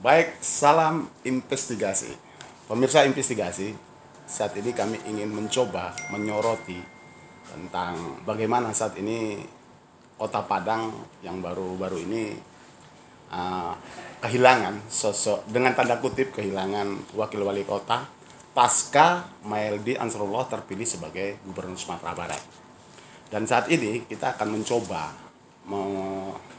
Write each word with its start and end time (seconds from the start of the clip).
Baik, 0.00 0.40
salam 0.40 1.12
investigasi. 1.28 2.08
Pemirsa 2.64 3.04
investigasi, 3.04 3.76
saat 4.24 4.56
ini 4.56 4.72
kami 4.72 4.96
ingin 5.04 5.28
mencoba 5.28 5.92
menyoroti 6.08 6.80
tentang 7.44 8.24
bagaimana 8.24 8.72
saat 8.72 8.96
ini 8.96 9.44
Kota 10.16 10.40
Padang 10.48 10.88
yang 11.20 11.44
baru-baru 11.44 12.00
ini 12.00 12.32
uh, 13.28 13.76
kehilangan 14.24 14.88
sosok 14.88 15.44
dengan 15.52 15.76
tanda 15.76 16.00
kutip 16.00 16.32
kehilangan 16.32 17.12
wakil 17.12 17.44
wali 17.44 17.68
kota 17.68 18.08
pasca 18.56 19.28
Maeldi 19.44 20.00
Ansarullah 20.00 20.48
terpilih 20.48 20.88
sebagai 20.88 21.44
gubernur 21.44 21.76
Sumatera 21.76 22.16
Barat. 22.16 22.40
Dan 23.28 23.44
saat 23.44 23.68
ini 23.68 24.08
kita 24.08 24.32
akan 24.32 24.48
mencoba 24.48 25.12
me- 25.68 26.49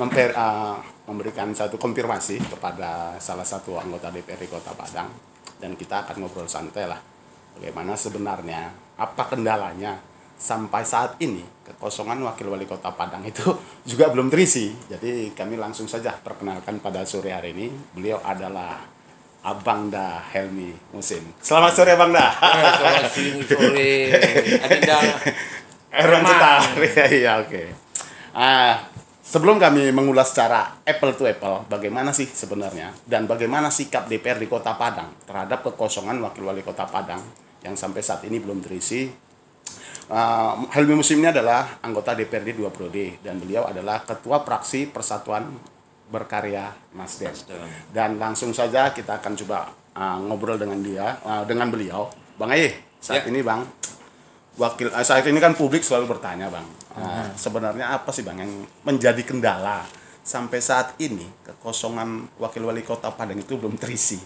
memper, 0.00 0.32
uh, 0.34 0.76
memberikan 1.08 1.52
satu 1.52 1.76
konfirmasi 1.76 2.40
kepada 2.48 3.16
salah 3.20 3.44
satu 3.44 3.76
anggota 3.76 4.08
DPRD 4.08 4.48
Kota 4.48 4.72
Padang 4.72 5.08
dan 5.60 5.78
kita 5.78 6.04
akan 6.04 6.24
ngobrol 6.24 6.48
santai 6.50 6.84
lah 6.84 6.98
bagaimana 7.56 7.94
sebenarnya 7.94 8.68
apa 8.98 9.22
kendalanya 9.30 9.96
sampai 10.34 10.82
saat 10.82 11.16
ini 11.22 11.40
kekosongan 11.64 12.18
wakil 12.26 12.50
wali 12.52 12.66
kota 12.66 12.90
Padang 12.90 13.22
itu 13.24 13.46
juga 13.90 14.10
belum 14.10 14.28
terisi 14.28 14.74
jadi 14.90 15.30
kami 15.32 15.56
langsung 15.56 15.86
saja 15.86 16.12
perkenalkan 16.12 16.82
pada 16.82 17.06
sore 17.06 17.30
hari 17.30 17.54
ini 17.54 17.66
beliau 17.94 18.18
adalah 18.20 18.82
Abang 19.44 19.92
Da 19.92 20.24
Helmi 20.32 20.72
Musim 20.92 21.22
selamat 21.38 21.72
sore 21.76 21.90
Abang 21.94 22.12
Da 22.12 22.32
Selamat 22.34 23.12
sore. 23.44 23.92
Adinda. 24.64 24.98
Erwan. 25.94 26.26
Cetar 26.26 26.62
iya 27.22 27.32
oke 27.38 27.62
ah 28.34 28.93
sebelum 29.24 29.56
kami 29.56 29.88
mengulas 29.88 30.36
secara 30.36 30.84
apple 30.84 31.16
to 31.16 31.24
apple 31.24 31.64
bagaimana 31.64 32.12
sih 32.12 32.28
sebenarnya 32.28 32.92
dan 33.08 33.24
bagaimana 33.24 33.72
sikap 33.72 34.04
DPR 34.04 34.36
di 34.36 34.46
Kota 34.46 34.76
Padang 34.76 35.24
terhadap 35.24 35.64
kekosongan 35.64 36.20
wakil 36.20 36.44
wali 36.44 36.60
Kota 36.60 36.84
Padang 36.84 37.24
yang 37.64 37.72
sampai 37.72 38.04
saat 38.04 38.20
ini 38.28 38.36
belum 38.38 38.60
terisi 38.60 39.24
Uh, 40.04 40.68
Helmi 40.68 41.00
Musim 41.00 41.24
ini 41.24 41.32
adalah 41.32 41.80
anggota 41.80 42.12
DPRD 42.12 42.60
2 42.60 42.68
Prode 42.68 43.16
dan 43.24 43.40
beliau 43.40 43.64
adalah 43.64 44.04
ketua 44.04 44.44
praksi 44.44 44.84
Persatuan 44.84 45.48
Berkarya 46.12 46.76
Nasdem. 46.92 47.32
Dan 47.88 48.20
langsung 48.20 48.52
saja 48.52 48.92
kita 48.92 49.16
akan 49.24 49.32
coba 49.32 49.72
uh, 49.96 50.20
ngobrol 50.28 50.60
dengan 50.60 50.76
dia, 50.84 51.16
uh, 51.24 51.48
dengan 51.48 51.72
beliau. 51.72 52.12
Bang 52.36 52.52
Aye, 52.52 52.84
saat 53.00 53.24
Ya. 53.24 53.32
ini 53.32 53.40
Bang, 53.40 53.64
wakil 54.54 54.90
uh, 54.90 55.02
saat 55.02 55.26
ini 55.26 55.42
kan 55.42 55.58
publik 55.58 55.82
selalu 55.82 56.14
bertanya 56.14 56.46
Bang, 56.50 56.66
uh, 56.94 57.30
sebenarnya 57.34 57.94
apa 57.94 58.14
sih 58.14 58.22
Bang 58.22 58.38
yang 58.38 58.52
menjadi 58.86 59.22
kendala 59.26 59.82
sampai 60.24 60.58
saat 60.62 60.96
ini 61.02 61.26
kekosongan 61.44 62.40
wakil 62.40 62.64
wali 62.64 62.80
kota 62.80 63.12
Padang 63.12 63.44
itu 63.44 63.60
belum 63.60 63.76
terisi 63.76 64.16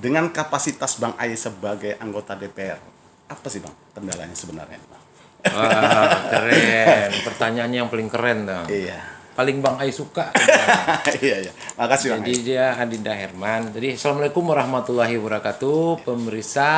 dengan 0.00 0.28
kapasitas 0.34 0.98
Bang 0.98 1.14
Aye 1.16 1.38
sebagai 1.38 1.96
anggota 2.00 2.34
DPR. 2.34 2.80
Apa 3.26 3.46
sih 3.52 3.60
Bang 3.60 3.74
kendalanya 3.94 4.34
sebenarnya 4.34 4.80
Bang? 4.90 5.02
Wah, 5.46 6.26
keren. 6.32 7.10
Pertanyaannya 7.22 7.78
yang 7.84 7.90
paling 7.90 8.08
keren 8.10 8.38
dong. 8.48 8.66
Iya. 8.66 8.98
Paling 9.36 9.60
Bang 9.60 9.76
Ai 9.76 9.92
suka. 9.92 10.32
iya 11.24 11.46
iya. 11.46 11.52
Makasih 11.76 12.16
Bang. 12.16 12.24
Jadi 12.24 12.34
dia 12.42 12.74
Adinda 12.74 13.12
Herman. 13.12 13.70
Jadi 13.70 13.94
Assalamualaikum 13.94 14.42
warahmatullahi 14.48 15.14
wabarakatuh. 15.20 16.02
Pemeriksa 16.02 16.68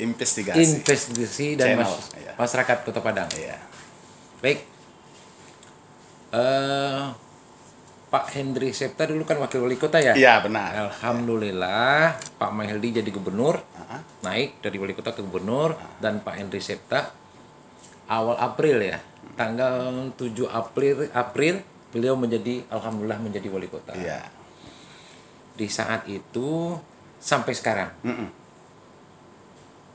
Investigasi. 0.00 0.58
investigasi 0.58 1.46
dan 1.54 1.76
Channel, 1.76 1.84
mas- 1.86 2.10
iya. 2.16 2.32
masyarakat 2.34 2.76
Kota 2.82 3.00
Padang. 3.00 3.28
Iya. 3.32 3.56
Baik. 4.40 4.58
Eh 6.30 7.04
Pak 8.10 8.26
Hendri 8.34 8.72
Septa 8.72 9.06
dulu 9.06 9.22
kan 9.22 9.38
wakil 9.38 9.62
wali 9.62 9.76
kota 9.76 10.02
ya? 10.02 10.10
Iya 10.12 10.42
benar. 10.42 10.74
Alhamdulillah 10.90 12.10
Pak 12.36 12.50
Maheldi 12.50 12.98
jadi 12.98 13.06
gubernur 13.08 13.62
Aha. 13.76 14.02
naik 14.20 14.58
dari 14.58 14.76
wali 14.76 14.92
kota 14.92 15.12
ke 15.12 15.22
gubernur 15.22 15.78
dan 15.98 16.18
Pak 16.18 16.34
Henry 16.34 16.58
Septa 16.58 17.06
awal 18.08 18.34
April 18.36 18.82
ya 18.82 18.98
tanggal 19.36 20.10
7 20.10 20.26
April 20.44 21.06
April 21.08 21.62
beliau 21.88 22.18
menjadi 22.18 22.66
alhamdulillah 22.66 23.20
menjadi 23.20 23.46
wali 23.46 23.70
kota 23.70 23.94
Iya. 23.94 24.26
di 25.54 25.70
saat 25.70 26.02
itu 26.06 26.74
sampai 27.16 27.54
sekarang 27.54 27.90
Mm-mm. 28.02 28.26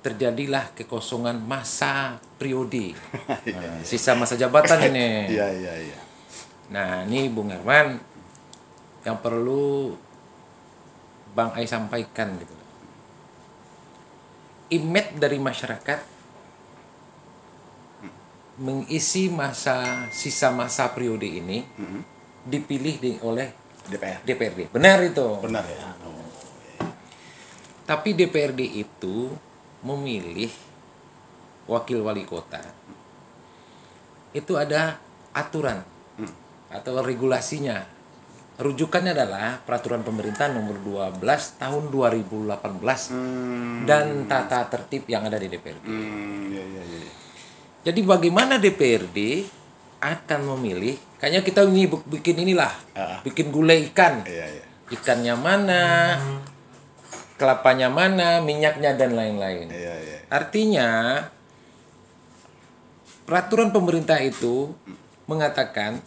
Terjadilah 0.06 0.70
kekosongan 0.72 1.42
masa 1.42 2.22
periode 2.38 2.94
Nah, 3.50 3.82
sisa 3.90 4.14
masa 4.14 4.38
jabatan 4.38 4.78
ini 4.86 5.10
Iya 5.36 5.48
iya 5.50 5.74
iya. 5.82 5.98
Nah, 6.66 7.02
ini 7.04 7.26
Bung 7.28 7.50
Herman 7.50 7.98
yang 9.02 9.18
perlu 9.18 9.94
Bang 11.34 11.54
Ai 11.54 11.66
sampaikan 11.66 12.34
gitu. 12.38 12.54
Image 14.72 15.18
dari 15.18 15.38
masyarakat 15.38 16.00
mengisi 18.56 19.28
masa 19.28 20.08
sisa 20.10 20.50
masa 20.50 20.90
periode 20.90 21.28
ini 21.28 21.62
dipilih 22.42 22.96
di- 22.98 23.20
oleh 23.22 23.52
DPR. 23.86 24.24
DPRD. 24.24 24.60
Benar 24.72 24.98
itu. 25.04 25.28
Benar 25.44 25.62
ya. 25.68 25.92
Tapi 27.86 28.18
DPRD 28.18 28.82
itu 28.82 29.30
memilih 29.86 30.50
wakil 31.70 32.02
wali 32.02 32.26
kota. 32.26 32.62
Itu 34.34 34.58
ada 34.58 34.98
aturan 35.32 35.86
atau 36.74 37.00
regulasinya. 37.06 37.86
Rujukannya 38.56 39.12
adalah 39.12 39.60
peraturan 39.60 40.00
pemerintah 40.00 40.48
nomor 40.48 40.80
12 40.80 41.20
tahun 41.60 41.92
2018 41.92 43.84
dan 43.84 44.06
tata 44.32 44.64
tertib 44.72 45.04
yang 45.12 45.28
ada 45.28 45.36
di 45.36 45.52
DPRD. 45.52 45.84
Hmm, 45.84 46.56
iya 46.56 46.64
iya 46.64 46.84
iya. 46.88 47.12
Jadi 47.84 48.00
bagaimana 48.02 48.56
DPRD 48.56 49.44
akan 50.00 50.56
memilih? 50.56 50.96
Kayaknya 51.20 51.42
kita 51.44 51.62
bikin 52.08 52.48
inilah, 52.48 52.72
Ah. 52.96 53.20
bikin 53.28 53.52
gulai 53.52 53.92
ikan. 53.92 54.24
Iya 54.24 54.48
iya. 54.48 54.64
Ikannya 54.88 55.36
mana, 55.36 55.84
kelapanya 57.36 57.92
mana, 57.92 58.40
minyaknya 58.40 58.96
dan 58.96 59.16
lain-lain. 59.16 59.68
Iya 59.68 59.96
iya. 60.00 60.18
Artinya 60.32 60.90
peraturan 63.28 63.74
pemerintah 63.74 64.22
itu 64.22 64.72
mengatakan 65.26 66.00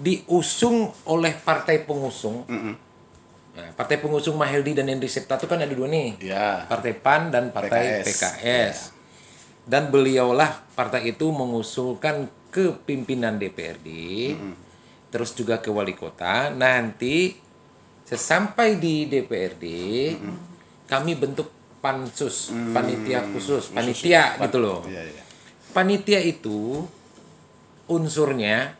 diusung 0.00 0.90
oleh 1.04 1.36
partai 1.36 1.84
pengusung. 1.84 2.48
Mm-mm. 2.48 2.74
Nah, 3.50 3.68
partai 3.76 4.00
pengusung 4.00 4.38
Maheldi 4.38 4.72
dan 4.72 4.88
Henry 4.88 5.10
Septa 5.10 5.36
itu 5.36 5.44
kan 5.44 5.60
ada 5.60 5.74
dua 5.74 5.90
nih. 5.90 6.16
Iya. 6.22 6.64
Partai 6.70 6.92
PAN 6.96 7.28
dan 7.28 7.52
Partai 7.52 8.00
PKS. 8.00 8.06
PKS. 8.06 8.76
Dan 9.68 9.92
beliaulah 9.92 10.64
partai 10.72 11.12
itu 11.12 11.28
mengusulkan 11.30 12.26
ke 12.50 12.74
pimpinan 12.82 13.38
DPRD, 13.38 13.86
terus 15.14 15.30
juga 15.36 15.62
ke 15.62 15.70
wali 15.70 15.94
kota. 15.94 16.50
Nanti 16.50 17.36
sesampai 18.04 18.78
di 18.80 19.06
DPRD, 19.06 19.64
kami 20.90 21.12
bentuk 21.14 21.48
pansus, 21.80 22.52
panitia 22.52 23.24
khusus, 23.32 23.72
panitia 23.72 24.36
gitu 24.36 24.58
loh. 24.60 24.80
Iya 24.84 25.02
iya. 25.06 25.22
Panitia 25.70 26.20
itu 26.20 26.84
unsurnya 27.90 28.74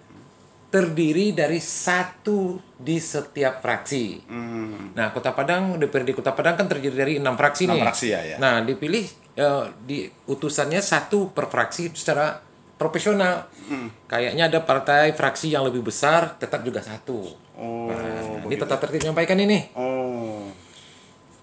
terdiri 0.71 1.35
dari 1.35 1.59
satu 1.59 2.55
di 2.79 3.03
setiap 3.03 3.59
fraksi. 3.59 4.23
Hmm. 4.31 4.95
Nah, 4.95 5.11
Kota 5.11 5.35
Padang, 5.35 5.75
DPRD 5.83 6.15
Kota 6.15 6.31
Padang 6.31 6.55
kan 6.55 6.71
terdiri 6.71 6.95
dari 6.95 7.15
enam 7.19 7.35
fraksi 7.35 7.67
Enam 7.67 7.83
nih. 7.83 7.83
fraksi 7.91 8.07
ya, 8.15 8.21
ya. 8.23 8.37
Nah, 8.39 8.63
dipilih 8.63 9.05
eh, 9.35 9.65
di 9.83 10.07
utusannya 10.31 10.79
satu 10.79 11.35
per 11.35 11.51
fraksi 11.51 11.91
secara 11.91 12.39
profesional. 12.81 13.45
Hmm. 13.69 13.93
Kayaknya 14.09 14.49
ada 14.49 14.65
partai 14.65 15.13
fraksi 15.13 15.53
yang 15.53 15.69
lebih 15.69 15.84
besar 15.84 16.41
tetap 16.41 16.65
juga 16.65 16.81
satu. 16.81 17.28
Oh. 17.60 17.93
Nah, 17.93 18.41
ini 18.49 18.57
tata 18.57 18.81
tertib 18.81 19.04
nyampaikan 19.04 19.37
ini. 19.37 19.69
Oh. 19.77 20.49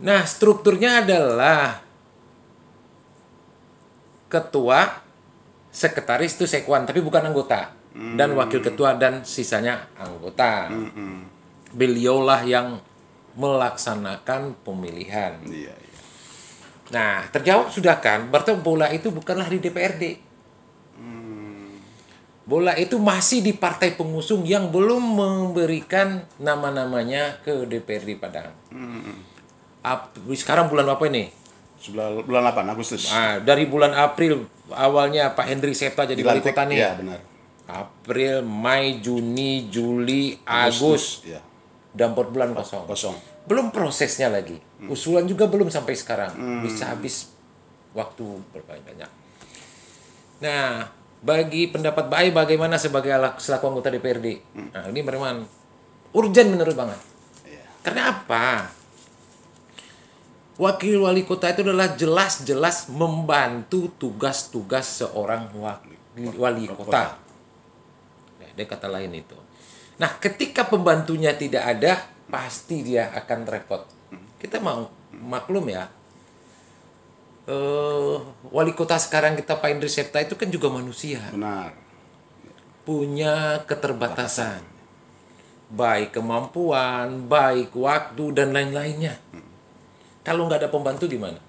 Nah, 0.02 0.26
strukturnya 0.26 1.06
adalah 1.06 1.86
ketua, 4.26 5.06
sekretaris 5.70 6.34
itu 6.34 6.50
sekwan, 6.50 6.90
tapi 6.90 7.06
bukan 7.06 7.22
anggota. 7.22 7.78
Dan 7.98 8.38
wakil 8.38 8.62
ketua 8.62 8.94
dan 8.94 9.26
sisanya 9.26 9.90
anggota. 9.98 10.70
Beliaulah 11.74 12.46
yang 12.46 12.78
melaksanakan 13.38 14.54
pemilihan. 14.62 15.34
Iya 15.46 15.74
iya. 15.74 15.98
Nah, 16.94 17.26
terjawab 17.34 17.74
sudah 17.74 17.98
kan? 17.98 18.30
Berarti 18.30 18.54
bola 18.58 18.90
itu 18.94 19.10
bukanlah 19.10 19.50
di 19.50 19.58
DPRD. 19.58 20.27
Bola 22.48 22.72
itu 22.74 22.96
masih 22.96 23.44
di 23.44 23.52
partai 23.52 23.92
pengusung 23.94 24.48
yang 24.48 24.72
belum 24.72 25.04
memberikan 25.04 26.24
nama-namanya 26.40 27.44
ke 27.44 27.68
DPRD 27.68 28.16
Padang. 28.16 28.56
Ap- 29.84 30.16
sekarang 30.32 30.72
bulan 30.72 30.88
apa 30.88 31.04
ini? 31.08 31.28
Sebulan 31.78 32.24
bulan 32.24 32.42
8 32.50 32.72
Agustus. 32.72 33.12
Ah, 33.12 33.38
dari 33.38 33.68
bulan 33.68 33.92
April 33.94 34.48
awalnya 34.72 35.36
Pak 35.36 35.46
Hendri 35.46 35.76
Septa 35.76 36.08
jadi 36.08 36.24
wali 36.24 36.40
kota 36.40 36.64
nih. 36.66 36.80
Iya 36.80 36.92
benar. 36.96 37.20
April, 37.68 38.48
Mei, 38.48 39.04
Juni, 39.04 39.68
Juli, 39.68 40.40
Agustus. 40.42 41.28
Iya. 41.28 41.44
dampot 41.92 42.30
bulan 42.30 42.54
kosong. 42.54 42.86
kosong. 42.86 43.16
Belum 43.44 43.74
prosesnya 43.74 44.30
lagi. 44.30 44.56
Usulan 44.86 45.26
juga 45.26 45.52
belum 45.52 45.68
sampai 45.68 45.94
sekarang. 45.94 46.32
Bisa 46.64 46.88
habis 46.88 47.28
waktu 47.92 48.24
berbanyak. 48.54 49.10
Nah, 50.38 50.86
bagi 51.18 51.70
pendapat 51.70 52.06
Baik 52.08 52.32
bagaimana 52.38 52.78
sebagai 52.78 53.14
selaku 53.42 53.74
anggota 53.74 53.90
DPRD? 53.90 54.28
Nah, 54.74 54.84
ini 54.90 55.02
memang 55.02 55.46
urgent 56.14 56.50
menurut 56.54 56.76
banget. 56.78 57.00
Iya. 57.46 57.66
Karena 57.82 58.02
apa? 58.14 58.46
Wakil 60.58 60.98
wali 61.06 61.22
kota 61.22 61.54
itu 61.54 61.62
adalah 61.62 61.94
jelas-jelas 61.94 62.90
membantu 62.90 63.94
tugas-tugas 64.02 65.06
seorang 65.06 65.54
wali, 65.54 65.98
wali 66.34 66.66
kota. 66.66 67.14
Nah, 68.42 68.48
ada 68.50 68.64
kata 68.66 68.90
lain 68.90 69.14
itu. 69.14 69.38
Nah, 70.02 70.18
ketika 70.18 70.66
pembantunya 70.66 71.38
tidak 71.38 71.78
ada, 71.78 72.02
pasti 72.30 72.82
dia 72.82 73.14
akan 73.14 73.40
repot. 73.46 73.86
Kita 74.42 74.58
mau 74.58 74.90
maklum 75.14 75.70
ya. 75.70 75.86
Eh, 77.48 78.16
wali 78.52 78.76
kota 78.76 79.00
sekarang 79.00 79.40
kita 79.40 79.56
Pak 79.56 79.70
Indri 79.72 79.88
Septa 79.88 80.20
itu 80.20 80.36
kan 80.36 80.52
juga 80.52 80.68
manusia. 80.68 81.24
Benar. 81.32 81.74
punya 82.88 83.68
keterbatasan. 83.68 84.64
Baik 85.68 86.16
kemampuan 86.16 87.28
baik 87.28 87.76
waktu 87.76 88.32
dan 88.32 88.56
lain-lainnya. 88.56 89.20
Kalau 90.24 90.48
nggak 90.48 90.64
ada 90.64 90.72
pembantu 90.72 91.04
gimana 91.12 91.48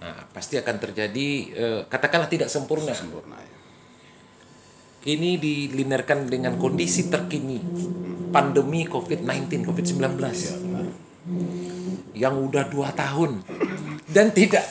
nah 0.00 0.16
pasti 0.32 0.56
akan 0.56 0.76
terjadi 0.80 1.28
eh, 1.52 1.80
katakanlah 1.84 2.30
tidak 2.32 2.48
sempurna. 2.48 2.96
Sempurna 2.96 3.36
ya. 3.36 3.52
ini 5.12 5.36
dilinerkan 5.36 6.28
dengan 6.28 6.56
kondisi 6.56 7.12
terkini. 7.12 7.60
Pandemi 8.30 8.86
COVID-19 8.86 9.66
COVID-19 9.66 10.00
Benar. 10.16 10.86
yang 12.14 12.34
udah 12.38 12.64
dua 12.70 12.94
tahun. 12.96 13.42
Dan 14.06 14.32
tidak 14.32 14.64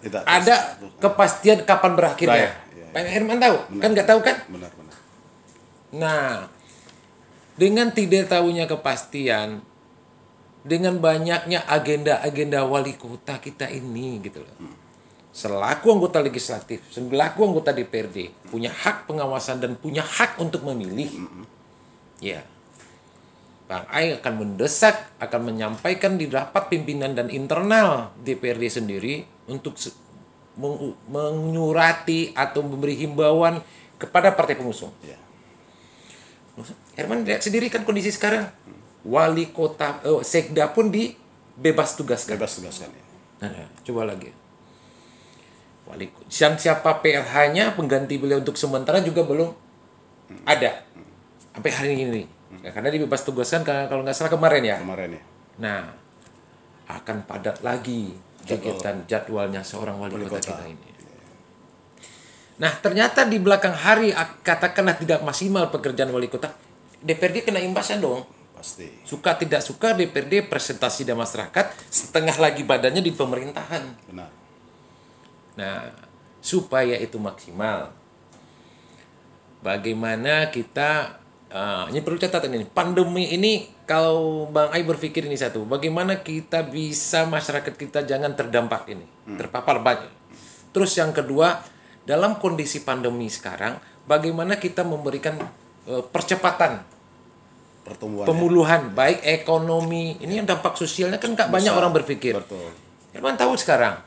Tidak, 0.00 0.22
tidak 0.22 0.22
ada 0.24 0.56
kepastian 1.02 1.58
kapan 1.68 1.92
berakhirnya 1.92 2.48
Baik, 2.48 2.72
iya, 2.78 2.84
iya. 2.88 2.94
Pak 2.94 3.10
Herman 3.10 3.38
tahu 3.42 3.56
kan 3.82 3.88
nggak 3.92 4.08
tahu 4.08 4.20
kan 4.24 4.36
benar 4.48 4.70
benar. 4.72 4.96
Nah, 5.92 6.48
dengan 7.52 7.92
tidak 7.92 8.32
tahunya 8.32 8.64
kepastian, 8.64 9.60
dengan 10.64 10.96
banyaknya 11.02 11.66
agenda-agenda 11.68 12.64
wali 12.64 12.96
kota 12.96 13.36
kita 13.42 13.68
ini 13.68 14.22
gitu 14.24 14.40
loh. 14.40 14.56
Selaku 15.32 15.96
anggota 15.96 16.20
legislatif, 16.20 16.84
selaku 16.92 17.40
anggota 17.44 17.72
DPRD, 17.72 18.48
punya 18.52 18.68
hak 18.68 19.08
pengawasan 19.08 19.64
dan 19.64 19.72
punya 19.76 20.04
hak 20.04 20.36
untuk 20.40 20.64
memilih. 20.64 21.08
Ya. 22.20 22.44
Bang 23.64 23.88
Ai 23.88 24.12
akan 24.20 24.34
mendesak, 24.44 25.16
akan 25.16 25.48
menyampaikan 25.48 26.20
di 26.20 26.28
rapat 26.28 26.68
pimpinan 26.68 27.16
dan 27.16 27.32
internal 27.32 28.12
DPRD 28.20 28.68
sendiri 28.68 29.24
untuk 29.52 29.76
menyurati 31.08 32.32
atau 32.32 32.64
memberi 32.64 32.96
himbauan 33.04 33.60
kepada 34.00 34.32
partai 34.32 34.56
pengusung. 34.56 34.92
Ya. 35.04 35.16
Herman 36.96 37.24
lihat 37.24 37.40
sendiri 37.40 37.72
kan 37.72 37.84
kondisi 37.84 38.12
sekarang. 38.12 38.48
Wali 39.02 39.50
kota, 39.50 40.00
eh, 40.04 40.22
sekda 40.22 40.70
pun 40.70 40.92
dibebas 40.92 41.96
tugaskan. 41.96 42.36
Bebas 42.36 42.52
tugaskan 42.60 42.88
ya. 42.92 43.04
Nah, 43.42 43.68
coba 43.82 44.12
lagi. 44.12 44.30
Wali 45.88 46.06
yang 46.30 46.54
siapa 46.60 47.02
PLH-nya 47.02 47.74
pengganti 47.74 48.14
beliau 48.20 48.38
untuk 48.38 48.54
sementara 48.54 49.02
juga 49.02 49.26
belum 49.26 49.50
ada 50.46 50.86
sampai 51.56 51.72
hari 51.72 51.92
ini. 51.98 52.22
Ya, 52.60 52.70
karena 52.70 52.92
dibebas 52.92 53.24
tugaskan 53.24 53.64
kalau 53.64 54.04
nggak 54.04 54.14
salah 54.14 54.30
kemarin 54.30 54.62
ya. 54.62 54.76
Kemarin 54.78 55.16
ya. 55.18 55.22
Nah, 55.58 55.80
akan 56.86 57.24
padat 57.24 57.64
lagi 57.64 58.12
kegiatan 58.44 58.96
jadwalnya 59.06 59.62
seorang 59.62 59.96
wali, 59.98 60.14
Wali 60.18 60.26
kota, 60.26 60.38
kota. 60.38 60.50
kita 60.58 60.64
ini. 60.68 60.90
Nah, 62.60 62.72
ternyata 62.78 63.26
di 63.26 63.42
belakang 63.42 63.74
hari 63.74 64.14
ak- 64.14 64.44
katakanlah 64.44 64.94
tidak 64.94 65.24
maksimal 65.24 65.66
pekerjaan 65.72 66.12
wali 66.12 66.30
kota, 66.30 66.52
DPRD 67.02 67.48
kena 67.48 67.58
imbasnya 67.58 67.98
dong. 67.98 68.22
Pasti. 68.54 68.86
Suka 69.02 69.34
tidak 69.34 69.58
suka 69.66 69.90
DPRD 69.96 70.46
presentasi 70.46 71.02
di 71.02 71.10
masyarakat, 71.10 71.74
setengah 71.90 72.36
lagi 72.38 72.62
badannya 72.62 73.02
di 73.02 73.10
pemerintahan. 73.10 73.82
Benar. 74.06 74.30
Nah, 75.58 75.90
supaya 76.38 76.94
itu 76.98 77.18
maksimal. 77.18 77.90
Bagaimana 79.62 80.50
kita 80.50 81.18
ah, 81.50 81.86
ini 81.90 81.98
perlu 82.02 82.18
catatan 82.18 82.50
ini. 82.54 82.66
Pandemi 82.66 83.30
ini 83.30 83.66
kalau 83.92 84.48
Bang 84.48 84.72
Ai 84.72 84.88
berpikir 84.88 85.28
ini 85.28 85.36
satu, 85.36 85.68
bagaimana 85.68 86.24
kita 86.24 86.64
bisa 86.64 87.28
masyarakat 87.28 87.76
kita 87.76 88.08
jangan 88.08 88.32
terdampak 88.32 88.88
ini, 88.88 89.04
terpapar 89.36 89.84
banyak. 89.84 90.08
Terus 90.72 90.96
yang 90.96 91.12
kedua, 91.12 91.60
dalam 92.08 92.40
kondisi 92.40 92.80
pandemi 92.80 93.28
sekarang, 93.28 93.76
bagaimana 94.08 94.56
kita 94.56 94.80
memberikan 94.80 95.36
eh, 95.84 96.04
percepatan 96.08 96.80
Pertumbuhan. 97.82 98.30
pemuluhan 98.30 98.94
baik 98.94 99.26
ekonomi 99.26 100.14
ini 100.22 100.38
yang 100.38 100.46
dampak 100.46 100.78
sosialnya 100.78 101.18
kan 101.18 101.34
nggak 101.34 101.50
banyak 101.50 101.74
orang 101.74 101.90
berpikir 101.90 102.38
Betul. 102.38 102.70
Herman 103.10 103.34
tahu 103.34 103.58
sekarang 103.58 103.98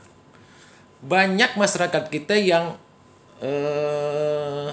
banyak 1.04 1.60
masyarakat 1.60 2.08
kita 2.08 2.40
yang 2.40 2.80
eh, 3.44 4.72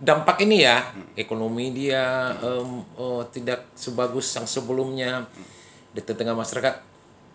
dampak 0.00 0.40
ini 0.42 0.64
ya 0.64 0.80
ekonomi 1.12 1.70
dia 1.70 2.32
em, 2.40 2.80
eh, 2.96 3.22
tidak 3.30 3.68
sebagus 3.76 4.32
yang 4.32 4.48
sebelumnya 4.48 5.28
di 5.92 6.00
tengah 6.00 6.32
masyarakat 6.32 6.80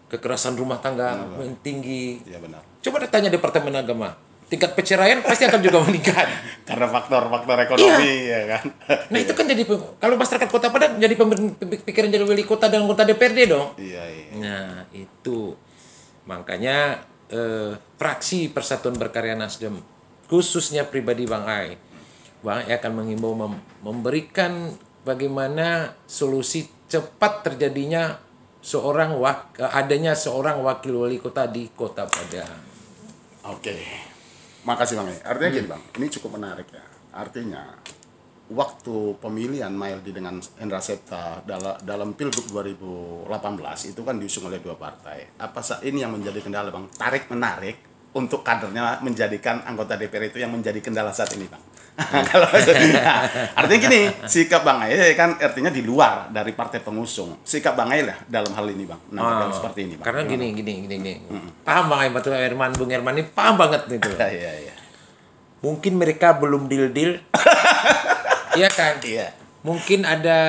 kekerasan 0.09 0.53
rumah 0.53 0.77
tangga 0.77 1.13
tinggi 1.61 2.21
Iya 2.25 2.41
benar. 2.41 2.61
coba 2.81 3.05
tanya 3.05 3.29
departemen 3.29 3.73
agama 3.73 4.17
tingkat 4.45 4.73
perceraian 4.73 5.21
pasti 5.21 5.45
akan 5.45 5.57
juga 5.57 5.81
meningkat 5.85 6.25
Karena 6.65 6.85
faktor-faktor 6.85 7.57
ekonomi 7.59 8.29
ya 8.29 8.41
kan. 8.47 8.63
nah 9.09 9.17
itu 9.17 9.33
kan 9.33 9.45
jadi 9.45 9.61
kalau 9.97 10.15
masyarakat 10.15 10.49
kota 10.49 10.69
Padang 10.69 10.97
jadi 10.97 11.13
pikiran 11.81 12.09
jadi 12.09 12.21
wali 12.23 12.45
kota 12.45 12.65
dan 12.65 12.85
anggota 12.85 13.05
DPRD 13.05 13.49
dong 13.49 13.73
iya 13.77 14.05
iya. 14.05 14.25
Nah, 14.37 14.69
itu 14.89 15.53
makanya 16.25 17.01
eh, 17.29 17.73
fraksi 17.97 18.49
Persatuan 18.49 18.97
Berkarya 18.97 19.33
Nasdem 19.33 19.81
khususnya 20.25 20.85
pribadi 20.85 21.25
Bang 21.25 21.45
Ai. 21.45 21.77
Bang 22.45 22.61
Ai 22.61 22.77
akan 22.77 23.01
mengimbau 23.01 23.33
mem- 23.33 23.63
memberikan 23.81 24.69
bagaimana 25.01 25.97
solusi 26.05 26.69
cepat 26.85 27.41
terjadinya 27.41 28.21
seorang 28.61 29.17
wak- 29.17 29.57
adanya 29.57 30.13
seorang 30.13 30.61
wakil 30.61 31.01
wali 31.01 31.17
kota 31.17 31.49
di 31.49 31.73
Kota 31.73 32.05
Padang. 32.05 32.61
Oke. 33.49 33.73
Makasih 34.61 34.97
Bang. 34.97 35.09
Artinya 35.21 35.49
Hmm. 35.49 35.57
gini 35.57 35.67
Bang, 35.67 35.83
ini 35.97 36.05
cukup 36.09 36.37
menarik 36.37 36.69
ya. 36.69 36.85
Artinya 37.13 37.61
waktu 38.45 39.17
pemilihan 39.17 39.73
Maildi 39.73 40.13
dengan 40.13 40.37
Hendra 40.57 40.77
Septa 40.77 41.41
dalam 41.41 41.77
dalam 41.81 42.09
Pilgub 42.13 42.45
2018 42.49 43.89
itu 43.89 44.01
kan 44.01 44.17
diusung 44.17 44.45
oleh 44.45 44.61
dua 44.61 44.73
partai. 44.73 45.33
Apa 45.37 45.61
sa- 45.61 45.81
ini 45.81 46.01
yang 46.01 46.13
menjadi 46.13 46.41
kendala 46.41 46.69
Bang? 46.69 46.89
Tarik 46.93 47.29
menarik 47.29 47.77
untuk 48.13 48.41
kadernya 48.41 49.01
menjadikan 49.01 49.61
anggota 49.61 49.93
DPR 49.93 50.29
itu 50.29 50.37
yang 50.37 50.49
menjadi 50.49 50.77
kendala 50.79 51.09
saat 51.09 51.33
ini 51.33 51.45
Bang. 51.45 51.61
Kalau 52.29 52.43
nah, 52.51 53.23
artinya 53.55 53.79
gini, 53.87 54.11
sikap 54.27 54.67
Bang 54.67 54.83
Ai 54.83 55.15
kan 55.15 55.39
artinya 55.39 55.71
di 55.71 55.79
luar 55.79 56.27
dari 56.27 56.51
partai 56.51 56.83
pengusung. 56.83 57.39
Sikap 57.39 57.71
Bang 57.71 57.87
Ai 57.87 58.03
lah 58.03 58.19
dalam 58.27 58.51
hal 58.51 58.67
ini 58.67 58.83
Bang. 58.83 58.99
Nah, 59.15 59.47
seperti 59.47 59.87
ini 59.87 59.95
Bang. 59.95 60.03
Oh, 60.03 60.07
Karena 60.11 60.21
gini 60.27 60.51
gini 60.51 60.83
gini 60.83 60.95
gini. 60.99 61.13
Paham 61.63 61.87
Bang 61.87 62.03
Ai 62.03 62.11
betul 62.11 62.35
Herman 62.35 62.75
Bung 62.75 62.91
Herman 62.91 63.15
ini 63.15 63.23
paham 63.25 63.55
banget 63.55 63.87
itu. 63.87 64.11
Iya 64.11 64.27
iya 64.43 64.51
iya. 64.67 64.75
Mungkin 65.63 65.95
mereka 65.95 66.35
belum 66.35 66.67
deal-deal. 66.67 67.23
Iya 68.55 68.71
kan? 68.71 69.03
Iya. 69.03 69.35
mungkin 69.65 70.05
ada 70.05 70.39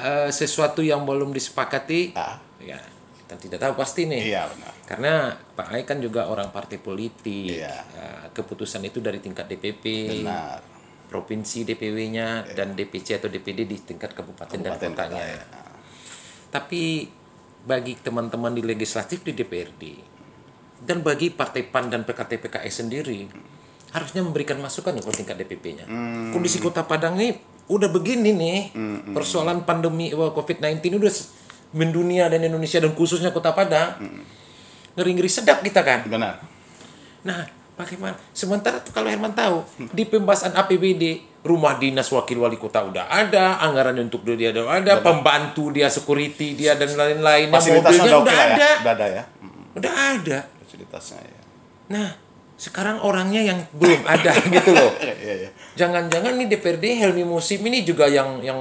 eh, 0.00 0.30
sesuatu 0.32 0.80
yang 0.80 1.04
belum 1.04 1.30
disepakati 1.30 2.16
Ah. 2.16 2.40
ya 2.58 2.80
kita 3.20 3.36
tidak 3.36 3.58
tahu 3.60 3.72
pasti 3.76 4.08
nih 4.08 4.32
Iya 4.32 4.48
benar. 4.48 4.72
karena 4.88 5.12
Pak 5.52 5.68
Ai 5.68 5.84
kan 5.84 6.00
juga 6.00 6.26
orang 6.26 6.48
partai 6.48 6.80
politik 6.80 7.60
Iya. 7.60 7.70
Ya, 7.70 8.08
keputusan 8.32 8.82
itu 8.82 8.98
dari 8.98 9.20
tingkat 9.20 9.46
DPP 9.46 9.84
Benar. 10.24 10.73
Provinsi 11.14 11.62
DPW-nya 11.62 12.58
dan 12.58 12.74
DPC 12.74 13.22
atau 13.22 13.30
DPD 13.30 13.70
di 13.70 13.78
tingkat 13.78 14.10
kabupaten, 14.18 14.58
dan 14.58 14.74
Kabupaten 14.74 14.90
kotanya 14.98 15.22
kota, 15.22 15.30
ya. 15.30 15.38
tapi 16.50 17.06
bagi 17.62 17.94
teman-teman 17.94 18.50
di 18.50 18.66
legislatif 18.66 19.22
di 19.22 19.30
DPRD 19.30 19.82
dan 20.82 21.06
bagi 21.06 21.30
partai 21.30 21.62
PAN 21.70 21.86
dan 21.86 22.02
PKT 22.02 22.42
PKS 22.42 22.74
sendiri 22.82 23.30
harusnya 23.94 24.26
memberikan 24.26 24.58
masukan 24.58 24.90
ke 24.90 25.10
tingkat 25.14 25.38
DPP-nya. 25.38 25.86
Kondisi 26.34 26.58
Kota 26.58 26.82
Padang 26.82 27.14
ini 27.14 27.30
udah 27.70 27.88
begini 27.94 28.34
nih. 28.34 28.60
Persoalan 29.14 29.62
pandemi 29.62 30.10
wah, 30.10 30.34
COVID-19 30.34 30.82
ini 30.82 30.96
udah 30.98 31.14
mendunia 31.78 32.26
dan 32.26 32.42
Indonesia 32.42 32.82
dan 32.82 32.90
khususnya 32.98 33.30
Kota 33.30 33.54
Padang. 33.54 33.94
Ngeri-ngeri 34.98 35.30
sedap 35.30 35.62
kita 35.62 35.86
kan. 35.86 36.10
Benar. 36.10 36.42
Nah, 37.22 37.46
bagaimana? 37.74 38.16
Sementara 38.30 38.78
tuh 38.80 38.94
kalau 38.94 39.10
Herman 39.10 39.34
tahu 39.34 39.62
di 39.90 40.04
pembahasan 40.06 40.54
APBD 40.54 41.22
rumah 41.44 41.76
dinas 41.76 42.08
wakil 42.08 42.40
wali 42.40 42.56
kota 42.56 42.80
udah 42.80 43.04
ada, 43.12 43.60
anggaran 43.60 44.00
untuk 44.00 44.24
dia 44.24 44.48
udah 44.50 44.80
ada, 44.80 44.92
pembantu 45.04 45.68
dia, 45.68 45.92
security 45.92 46.56
dia 46.56 46.72
dan 46.80 46.88
Fasilitasnya 46.88 47.52
mobilnya 47.84 48.04
udah 48.08 48.16
oke 48.16 48.24
udah 48.24 48.34
lah 48.34 48.46
ya. 48.48 48.56
ada, 48.56 48.70
Udah 48.80 48.92
ada 48.94 49.06
ya. 49.06 49.22
Udah 49.76 49.92
ada. 50.16 50.38
Fasilitasnya 50.64 51.20
ya. 51.20 51.40
Nah, 51.92 52.08
sekarang 52.54 52.96
orangnya 53.04 53.44
yang 53.44 53.58
belum 53.76 54.08
ada 54.08 54.32
gitu 54.56 54.72
loh. 54.72 54.94
Iya, 55.02 55.14
iya. 55.20 55.50
Jangan-jangan 55.76 56.32
nih 56.38 56.46
DPRD 56.56 56.84
Helmi 57.02 57.28
Musim 57.28 57.60
ini 57.66 57.84
juga 57.84 58.08
yang 58.08 58.40
yang 58.40 58.56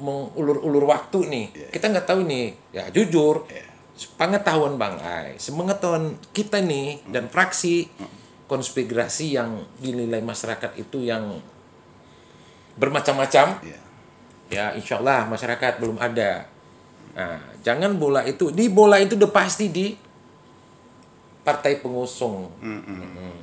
mengulur-ulur 0.00 0.88
waktu 0.88 1.26
nih. 1.28 1.46
Kita 1.68 1.92
nggak 1.92 2.06
tahu 2.08 2.24
nih. 2.24 2.46
Ya 2.72 2.88
jujur, 2.88 3.44
pengetahuan 4.16 4.76
Bang 4.76 5.00
Ai, 5.00 5.36
sepengetahuan 5.40 6.16
kita 6.36 6.60
nih 6.60 7.00
dan 7.08 7.32
fraksi 7.32 7.88
konspirasi 8.46 9.34
yang 9.34 9.62
dinilai 9.78 10.22
masyarakat 10.22 10.78
itu 10.78 11.02
yang 11.02 11.38
bermacam-macam. 12.78 13.58
Iya. 13.62 13.78
Ya, 14.46 14.64
insya 14.78 15.02
Allah 15.02 15.26
masyarakat 15.26 15.82
belum 15.82 15.98
ada. 15.98 16.46
Nah, 17.18 17.40
jangan 17.66 17.98
bola 17.98 18.22
itu 18.22 18.54
di 18.54 18.70
bola 18.70 19.02
itu 19.02 19.18
udah 19.18 19.32
pasti 19.34 19.74
di 19.74 19.96
partai 21.42 21.82
pengusung. 21.82 22.46
Hmm, 22.62 23.34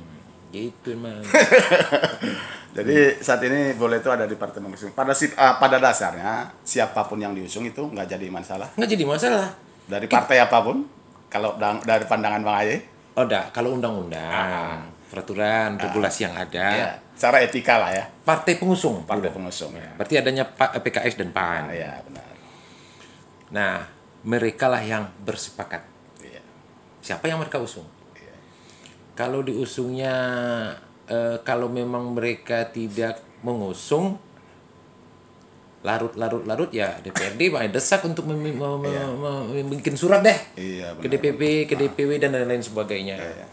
gitu 0.48 0.96
man. 0.96 1.20
Jadi 2.76 3.22
saat 3.22 3.38
ini 3.46 3.76
boleh 3.76 4.00
itu 4.02 4.10
ada 4.10 4.24
di 4.24 4.34
partai 4.34 4.58
pengusung. 4.64 4.96
Pada 4.96 5.12
si, 5.12 5.30
ah, 5.36 5.60
pada 5.60 5.76
dasarnya 5.78 6.50
siapa 6.64 7.04
pun 7.04 7.20
yang 7.20 7.36
diusung 7.36 7.62
itu 7.62 7.86
nggak 7.86 8.10
jadi 8.10 8.26
masalah 8.34 8.66
Nggak 8.74 8.90
jadi 8.98 9.04
masalah. 9.06 9.46
dari 9.86 10.06
partai 10.10 10.42
apa 10.42 10.58
pun. 10.64 10.82
Kalau 11.30 11.54
dari 11.58 12.06
pandangan 12.06 12.42
Bang 12.46 12.56
Aye, 12.62 12.94
Oh, 13.14 13.22
enggak. 13.22 13.54
Kalau 13.54 13.78
undang-undang, 13.78 14.90
peraturan, 15.14 15.78
regulasi 15.78 16.26
yang 16.26 16.34
ada, 16.34 16.66
ya, 16.74 16.88
secara 17.14 17.38
etika 17.40 17.78
lah 17.78 17.94
ya, 17.94 18.04
partai 18.26 18.58
pengusung. 18.58 19.06
partai 19.06 19.30
pengusung 19.30 19.70
ya. 19.72 19.94
Berarti 19.94 20.18
adanya 20.18 20.42
PKS 20.50 21.14
dan 21.14 21.30
PAN. 21.30 21.70
Ah, 21.70 21.74
ya 21.74 21.92
benar. 22.02 22.26
Nah, 23.54 23.74
mereka 24.26 24.66
lah 24.66 24.82
yang 24.82 25.06
bersepakat. 25.22 25.86
Iya. 26.18 26.42
Siapa 26.98 27.30
yang 27.30 27.38
mereka 27.38 27.62
usung? 27.62 27.86
Iya. 28.18 28.34
Kalau 29.14 29.40
diusungnya, 29.40 30.14
eh, 31.06 31.38
kalau 31.46 31.70
memang 31.70 32.10
mereka 32.10 32.66
tidak 32.66 33.22
mengusung, 33.46 34.18
larut-larut-larut 35.84 36.72
ya 36.72 36.96
DPRD 36.96 37.52
Pak 37.52 37.68
desak 37.68 38.00
untuk 38.08 38.24
mem- 38.24 38.40
mem- 38.40 38.56
mem- 38.56 39.16
mem- 39.52 39.68
bikin 39.76 40.00
surat 40.00 40.24
deh 40.24 40.32
Iya, 40.56 40.96
ke 40.96 41.04
benar. 41.04 41.20
DPP, 41.20 41.42
ke 41.68 41.74
DPW 41.76 42.16
dan 42.16 42.32
lain-lain 42.32 42.64
sebagainya. 42.64 43.20
Iya. 43.20 43.46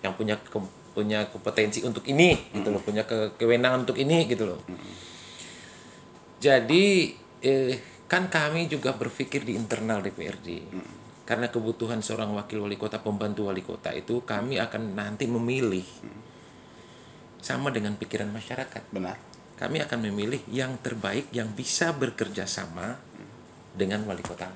Yang 0.00 0.12
punya 0.16 0.34
ke- 0.40 0.72
punya 0.96 1.28
kompetensi 1.28 1.84
untuk 1.84 2.08
ini 2.08 2.56
gitu 2.56 2.72
loh, 2.72 2.80
punya 2.80 3.04
ke 3.04 3.36
kewenangan 3.36 3.84
untuk 3.84 4.00
ini 4.00 4.24
gitu 4.24 4.48
loh. 4.48 4.60
Jadi 6.40 7.12
eh, 7.44 7.76
kan 8.08 8.32
kami 8.32 8.72
juga 8.72 8.96
berpikir 8.96 9.44
di 9.44 9.52
internal 9.52 10.00
DPRD. 10.00 10.64
Karena 11.26 11.50
kebutuhan 11.50 12.00
seorang 12.00 12.32
wakil 12.38 12.62
wali 12.64 12.78
kota, 12.78 13.02
pembantu 13.02 13.50
wali 13.50 13.60
kota 13.60 13.90
itu 13.92 14.22
kami 14.22 14.62
akan 14.62 14.94
nanti 14.94 15.26
memilih 15.26 15.84
sama 17.42 17.74
dengan 17.74 17.98
pikiran 17.98 18.30
masyarakat. 18.30 18.94
Benar. 18.94 19.18
Kami 19.58 19.82
akan 19.82 19.98
memilih 20.06 20.40
yang 20.48 20.78
terbaik 20.78 21.28
yang 21.34 21.50
bisa 21.52 21.90
bekerja 21.92 22.46
sama 22.46 22.94
dengan 23.74 24.06
wali 24.06 24.22
kota 24.22 24.46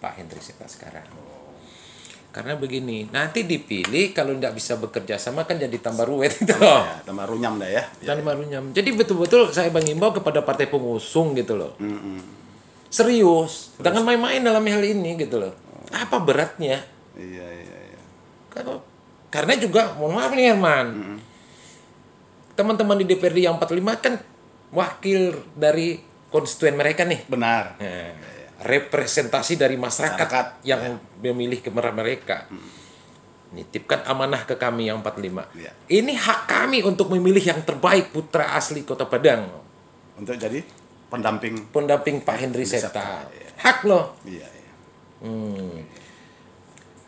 Pak 0.00 0.12
Hendri 0.16 0.40
Seta 0.40 0.64
sekarang. 0.64 1.35
Karena 2.36 2.52
begini, 2.52 3.08
nanti 3.08 3.48
dipilih 3.48 4.12
kalau 4.12 4.36
tidak 4.36 4.60
bisa 4.60 4.76
bekerja 4.76 5.16
sama 5.16 5.48
kan 5.48 5.56
jadi 5.56 5.72
tambah 5.80 6.04
ruwet 6.04 6.36
gitu 6.36 6.52
loh. 6.60 6.84
Ya, 6.84 7.00
tambah 7.00 7.24
runyam 7.24 7.56
dah 7.56 7.64
ya. 7.64 7.80
Ya. 8.04 8.12
Dan 8.12 8.20
marunyam. 8.28 8.76
Jadi 8.76 8.92
betul-betul 8.92 9.56
saya 9.56 9.72
mengimbau 9.72 10.12
kepada 10.12 10.44
partai 10.44 10.68
pengusung 10.68 11.32
gitu 11.32 11.56
loh. 11.56 11.72
Mm-mm. 11.80 12.20
Serius, 12.92 13.72
jangan 13.80 14.04
main-main 14.04 14.44
dalam 14.44 14.60
hal 14.60 14.84
ini 14.84 15.16
gitu 15.16 15.40
loh. 15.40 15.56
Apa 15.88 16.20
beratnya? 16.20 16.84
Iya, 17.16 17.46
iya, 17.48 17.76
iya. 17.88 18.00
Kalau- 18.52 18.84
Karena 19.32 19.56
juga, 19.56 19.96
mohon 19.96 20.20
maaf 20.20 20.36
nih 20.36 20.52
Herman, 20.52 21.18
teman-teman 22.52 23.00
di 23.00 23.04
DPRD 23.04 23.48
yang 23.48 23.56
45 23.56 23.96
kan 23.96 24.14
wakil 24.72 25.40
dari 25.52 26.00
konstituen 26.28 26.76
mereka 26.76 27.04
nih. 27.08 27.24
Benar. 27.28 27.80
Nah, 27.80 28.12
representasi 28.62 29.60
dari 29.60 29.76
masyarakat, 29.76 30.16
Masyarakat, 30.16 30.46
yang 30.64 30.96
memilih 31.20 31.60
ke 31.60 31.68
mereka. 31.72 32.48
Nitipkan 33.52 34.02
amanah 34.08 34.42
ke 34.48 34.56
kami 34.56 34.88
yang 34.88 35.00
45. 35.04 35.44
Iya. 35.54 35.70
Ini 35.86 36.12
hak 36.16 36.40
kami 36.48 36.82
untuk 36.82 37.12
memilih 37.12 37.40
yang 37.40 37.60
terbaik 37.62 38.10
putra 38.10 38.56
asli 38.56 38.82
Kota 38.82 39.06
Padang. 39.06 39.46
Untuk 40.16 40.34
jadi 40.40 40.64
pendamping. 41.12 41.70
Pendamping 41.70 42.24
Pak 42.24 42.36
Henry 42.42 42.66
Seta, 42.66 43.28
iya. 43.30 43.48
Hak 43.56 43.88
loh 43.88 44.16
Iya, 44.24 44.44
iya. 44.44 44.72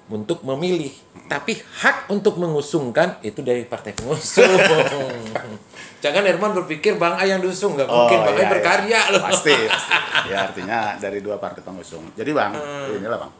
untuk 0.08 0.40
memilih. 0.44 0.92
Tapi 1.28 1.52
hak 1.60 2.08
untuk 2.08 2.40
mengusungkan 2.40 3.20
itu 3.20 3.44
dari 3.44 3.68
partai 3.68 3.92
pengusung. 3.92 4.48
Jangan 6.04 6.24
Herman 6.24 6.56
berpikir 6.56 6.96
Bang 6.96 7.20
A 7.20 7.28
yang 7.28 7.44
diusung. 7.44 7.76
Nggak 7.76 7.86
mungkin. 7.86 8.18
Bang 8.24 8.34
A 8.34 8.40
iya, 8.40 8.48
berkarya 8.48 9.00
iya. 9.04 9.12
loh. 9.12 9.20
Pasti, 9.20 9.52
pasti. 9.68 9.94
Ya 10.32 10.48
artinya 10.48 10.96
dari 10.96 11.20
dua 11.20 11.36
partai 11.36 11.60
pengusung. 11.60 12.16
Jadi 12.16 12.30
bang, 12.32 12.52
Hmm. 12.56 12.96
inilah 12.96 13.20
bang. 13.20 13.32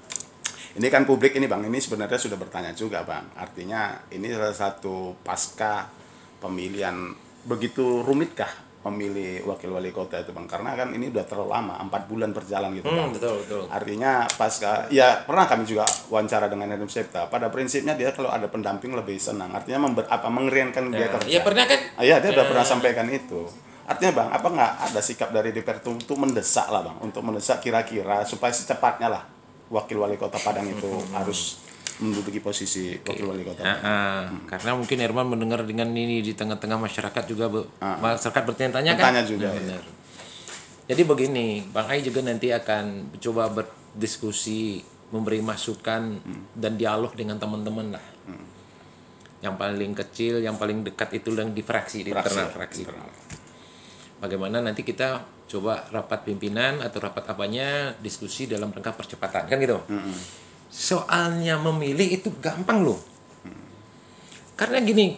Ini 0.78 0.87
kan 0.92 1.09
publik 1.09 1.35
ini 1.35 1.49
bang, 1.49 1.64
ini 1.64 1.80
sebenarnya 1.80 2.21
sudah 2.21 2.37
bertanya 2.37 2.76
juga 2.76 3.02
bang. 3.02 3.25
Artinya 3.35 4.04
ini 4.12 4.28
salah 4.30 4.52
satu 4.52 5.16
pasca 5.25 5.88
pemilihan 6.38 6.95
begitu 7.49 8.04
rumitkah 8.04 8.67
pemilih 8.88 9.45
wakil 9.45 9.71
wali 9.76 9.92
kota 9.92 10.25
itu 10.25 10.33
bang? 10.33 10.49
Karena 10.49 10.73
kan 10.73 10.88
ini 10.97 11.12
udah 11.12 11.25
terlalu 11.28 11.52
lama, 11.52 11.76
empat 11.85 12.09
bulan 12.09 12.33
berjalan 12.33 12.73
gitu 12.80 12.88
bang. 12.88 13.07
Hmm, 13.07 13.12
betul, 13.12 13.35
betul. 13.45 13.62
Artinya 13.68 14.25
pasca, 14.25 14.88
ya 14.88 15.23
pernah 15.28 15.45
kami 15.45 15.68
juga 15.68 15.85
wawancara 16.09 16.49
dengan 16.49 16.73
Adam 16.73 16.88
Septa. 16.88 17.28
Pada 17.28 17.52
prinsipnya 17.52 17.92
dia 17.92 18.11
kalau 18.16 18.33
ada 18.33 18.49
pendamping 18.49 18.97
lebih 18.97 19.21
senang. 19.21 19.52
Artinya 19.52 19.85
member, 19.85 20.09
apa 20.09 20.28
mengeriankan 20.33 20.88
dia 20.88 21.07
kerja. 21.12 21.28
Ya 21.28 21.40
pernah 21.45 21.64
kan? 21.68 21.80
Ah, 21.95 22.02
Iya, 22.09 22.25
dia 22.25 22.33
udah 22.33 22.47
pernah 22.49 22.64
sampaikan 22.64 23.07
itu. 23.12 23.45
Artinya 23.88 24.12
bang, 24.25 24.28
apa 24.33 24.49
nggak 24.49 24.73
ada 24.92 25.00
sikap 25.00 25.28
dari 25.33 25.52
DPR 25.52 25.80
itu 25.80 25.92
untuk 25.92 26.16
mendesak 26.16 26.68
lah 26.73 26.85
bang, 26.85 26.97
untuk 27.04 27.21
mendesak 27.21 27.61
kira-kira 27.61 28.25
supaya 28.25 28.52
secepatnya 28.52 29.09
lah 29.09 29.25
wakil 29.68 30.00
wali 30.00 30.16
kota 30.16 30.40
Padang 30.40 30.68
itu 30.68 30.88
harus 31.12 31.61
menduduki 31.99 32.38
posisi 32.38 32.95
wakil 32.97 33.26
wali 33.26 33.43
kota. 33.43 33.62
Ah, 33.62 33.76
ah. 33.83 34.21
Karena 34.47 34.75
mungkin 34.75 34.97
Herman 34.97 35.26
mendengar 35.26 35.62
dengan 35.62 35.90
ini 35.90 36.23
di 36.23 36.33
tengah-tengah 36.33 36.78
masyarakat 36.78 37.23
juga 37.26 37.50
be- 37.50 37.67
masyarakat 37.81 38.43
bertanya-tanya 38.45 38.93
kan. 38.95 39.11
Bertanya 39.11 39.25
juga, 39.25 39.49
Hmm, 39.49 39.55
ya. 39.55 39.61
benar. 39.61 39.83
Jadi 40.88 41.02
begini, 41.05 41.47
Bang 41.69 41.87
Ai 41.87 42.00
juga 42.00 42.23
nanti 42.23 42.49
akan 42.49 43.12
coba 43.19 43.50
berdiskusi, 43.50 44.81
memberi 45.11 45.40
masukan 45.40 46.17
dan 46.55 46.73
dialog 46.75 47.12
dengan 47.12 47.37
teman-teman 47.37 47.93
lah. 47.93 48.05
Yang 49.38 49.55
paling 49.55 49.93
kecil, 49.95 50.35
yang 50.40 50.57
paling 50.57 50.83
dekat 50.83 51.14
itu 51.14 51.31
yang 51.35 51.52
di 51.52 51.62
fraksi, 51.62 52.02
di 52.02 52.11
internal 52.11 52.50
fraksi. 52.50 52.83
internal. 52.83 53.11
Bagaimana 54.19 54.59
nanti 54.59 54.83
kita 54.83 55.23
coba 55.47 55.87
rapat 55.88 56.26
pimpinan 56.26 56.83
atau 56.83 56.99
rapat 56.99 57.23
apanya 57.26 57.95
diskusi 57.99 58.50
dalam 58.50 58.69
rangka 58.69 58.90
percepatan 58.93 59.47
kan 59.47 59.57
gitu. 59.57 59.78
Soalnya 60.68 61.56
memilih 61.58 62.06
itu 62.20 62.28
gampang 62.38 62.84
loh. 62.84 63.00
Karena 64.58 64.82
gini, 64.82 65.16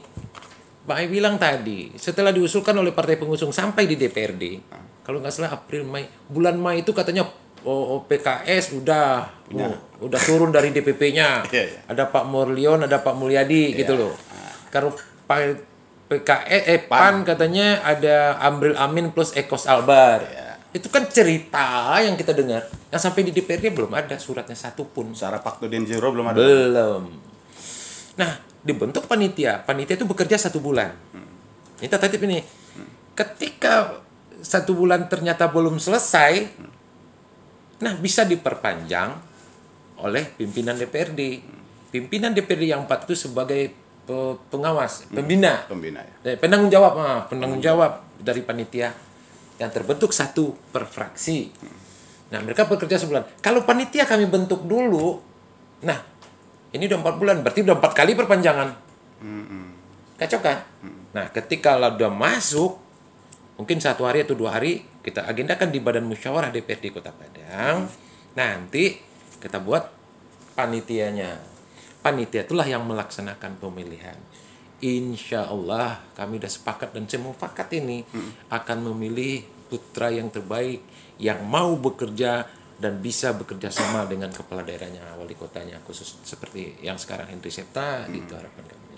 Pak 0.84 1.06
bilang 1.06 1.38
tadi, 1.38 1.94
setelah 1.96 2.34
diusulkan 2.34 2.74
oleh 2.74 2.90
partai 2.90 3.16
pengusung 3.20 3.54
sampai 3.54 3.86
di 3.86 3.94
DPRD, 3.94 4.44
kalau 5.06 5.22
nggak 5.22 5.32
salah 5.32 5.54
April 5.54 5.86
Mei, 5.86 6.08
bulan 6.28 6.58
Mei 6.58 6.82
itu 6.82 6.90
katanya 6.92 7.24
oh, 7.64 7.84
oh, 7.96 8.00
PKS 8.04 8.76
udah 8.76 9.28
oh, 9.54 9.76
udah 10.04 10.20
turun 10.20 10.50
dari 10.50 10.72
DPP-nya. 10.74 11.42
Iya, 11.52 11.64
iya. 11.66 11.80
Ada 11.88 12.08
Pak 12.10 12.24
Murlion, 12.28 12.84
ada 12.84 13.00
Pak 13.00 13.14
Mulyadi 13.16 13.74
gitu 13.76 13.96
loh. 13.96 14.12
Kalau 14.70 14.94
Pak 15.24 15.40
PKS 16.10 16.62
eh 16.66 16.80
PAN 16.82 17.22
katanya 17.22 17.86
ada 17.86 18.34
Amril 18.42 18.74
Amin 18.74 19.14
plus 19.14 19.30
Ekos 19.38 19.70
Albar. 19.70 20.26
Iya. 20.26 20.49
Itu 20.70 20.86
kan 20.86 21.02
cerita 21.10 21.98
yang 21.98 22.14
kita 22.14 22.30
dengar. 22.30 22.62
Yang 22.94 23.00
sampai 23.02 23.26
di 23.26 23.34
DPRD 23.34 23.74
belum 23.74 23.90
ada 23.90 24.14
suratnya 24.16 24.54
satu 24.54 24.86
pun. 24.86 25.10
Secara 25.10 25.42
Pakto 25.42 25.66
dan 25.66 25.82
Jero 25.82 26.14
belum 26.14 26.30
ada. 26.30 26.38
Belum. 26.38 27.02
Nah, 28.14 28.30
dibentuk 28.62 29.10
panitia. 29.10 29.58
Panitia 29.62 29.98
itu 29.98 30.06
bekerja 30.06 30.38
satu 30.38 30.62
bulan. 30.62 30.94
Ini 31.80 31.88
tata 31.88 32.06
tertib 32.06 32.22
ini. 32.28 32.44
Ketika 33.16 33.98
satu 34.40 34.72
bulan 34.72 35.10
ternyata 35.10 35.50
belum 35.50 35.76
selesai, 35.76 36.48
nah 37.80 37.96
bisa 37.96 38.22
diperpanjang 38.22 39.16
oleh 40.00 40.24
pimpinan 40.36 40.76
DPRD. 40.76 41.40
Pimpinan 41.90 42.30
DPRD 42.30 42.70
yang 42.70 42.86
empat 42.86 43.10
itu 43.10 43.18
sebagai 43.18 43.74
pe- 44.06 44.38
pengawas, 44.48 45.08
pembina, 45.10 45.66
Pembina 45.66 46.00
ya. 46.00 46.32
Eh, 46.32 46.36
penanggung 46.38 46.70
jawab, 46.70 46.92
ah, 46.96 47.20
penanggung 47.26 47.60
jawab 47.60 48.04
dari 48.16 48.40
panitia 48.40 48.94
yang 49.60 49.68
terbentuk 49.68 50.16
satu 50.16 50.56
per 50.72 50.88
fraksi. 50.88 51.52
Nah, 52.32 52.40
mereka 52.40 52.64
bekerja 52.64 52.96
sebulan. 52.96 53.44
Kalau 53.44 53.68
panitia 53.68 54.08
kami 54.08 54.24
bentuk 54.24 54.64
dulu, 54.64 55.20
nah 55.84 56.00
ini 56.72 56.88
udah 56.88 56.98
empat 57.04 57.14
bulan, 57.20 57.36
berarti 57.44 57.60
udah 57.60 57.76
empat 57.76 57.92
kali 57.92 58.16
perpanjangan. 58.16 58.68
Kacau 60.16 60.40
kan? 60.40 60.64
Nah, 61.12 61.28
ketika 61.28 61.76
lah 61.76 61.92
udah 61.92 62.08
masuk, 62.08 62.80
mungkin 63.60 63.76
satu 63.76 64.08
hari 64.08 64.24
atau 64.24 64.32
dua 64.32 64.56
hari 64.56 64.80
kita 65.04 65.28
agendakan 65.28 65.68
di 65.68 65.78
Badan 65.84 66.08
Musyawarah 66.08 66.48
DPRD 66.48 66.96
Kota 66.96 67.12
Padang. 67.12 67.84
Nanti 68.32 68.96
kita 69.36 69.60
buat 69.60 69.92
panitianya. 70.56 71.36
Panitia 72.00 72.48
itulah 72.48 72.64
yang 72.64 72.88
melaksanakan 72.88 73.60
pemilihan. 73.60 74.16
Insya 74.80 75.44
Allah 75.44 76.00
kami 76.10 76.36
sudah 76.36 76.50
sepakat 76.50 76.90
dan 76.90 77.04
saya 77.04 77.20
mufakat 77.20 77.68
ini 77.74 78.00
akan 78.48 78.88
memilih 78.88 79.40
putra 79.66 80.08
yang 80.08 80.26
terbaik 80.26 80.78
yang 81.16 81.42
mau 81.42 81.76
bekerja 81.76 82.44
dan 82.74 82.96
bisa 82.96 83.30
bekerja 83.30 83.68
sama 83.68 84.04
dengan 84.04 84.30
kepala 84.30 84.60
daerahnya, 84.60 85.00
wali 85.14 85.34
kotanya 85.34 85.76
khusus 85.80 86.16
seperti 86.22 86.80
yang 86.80 86.96
sekarang 86.96 87.28
Henry 87.28 87.48
Septa 87.48 88.04
itu 88.08 88.30
harapan 88.30 88.64
kami. 88.64 88.96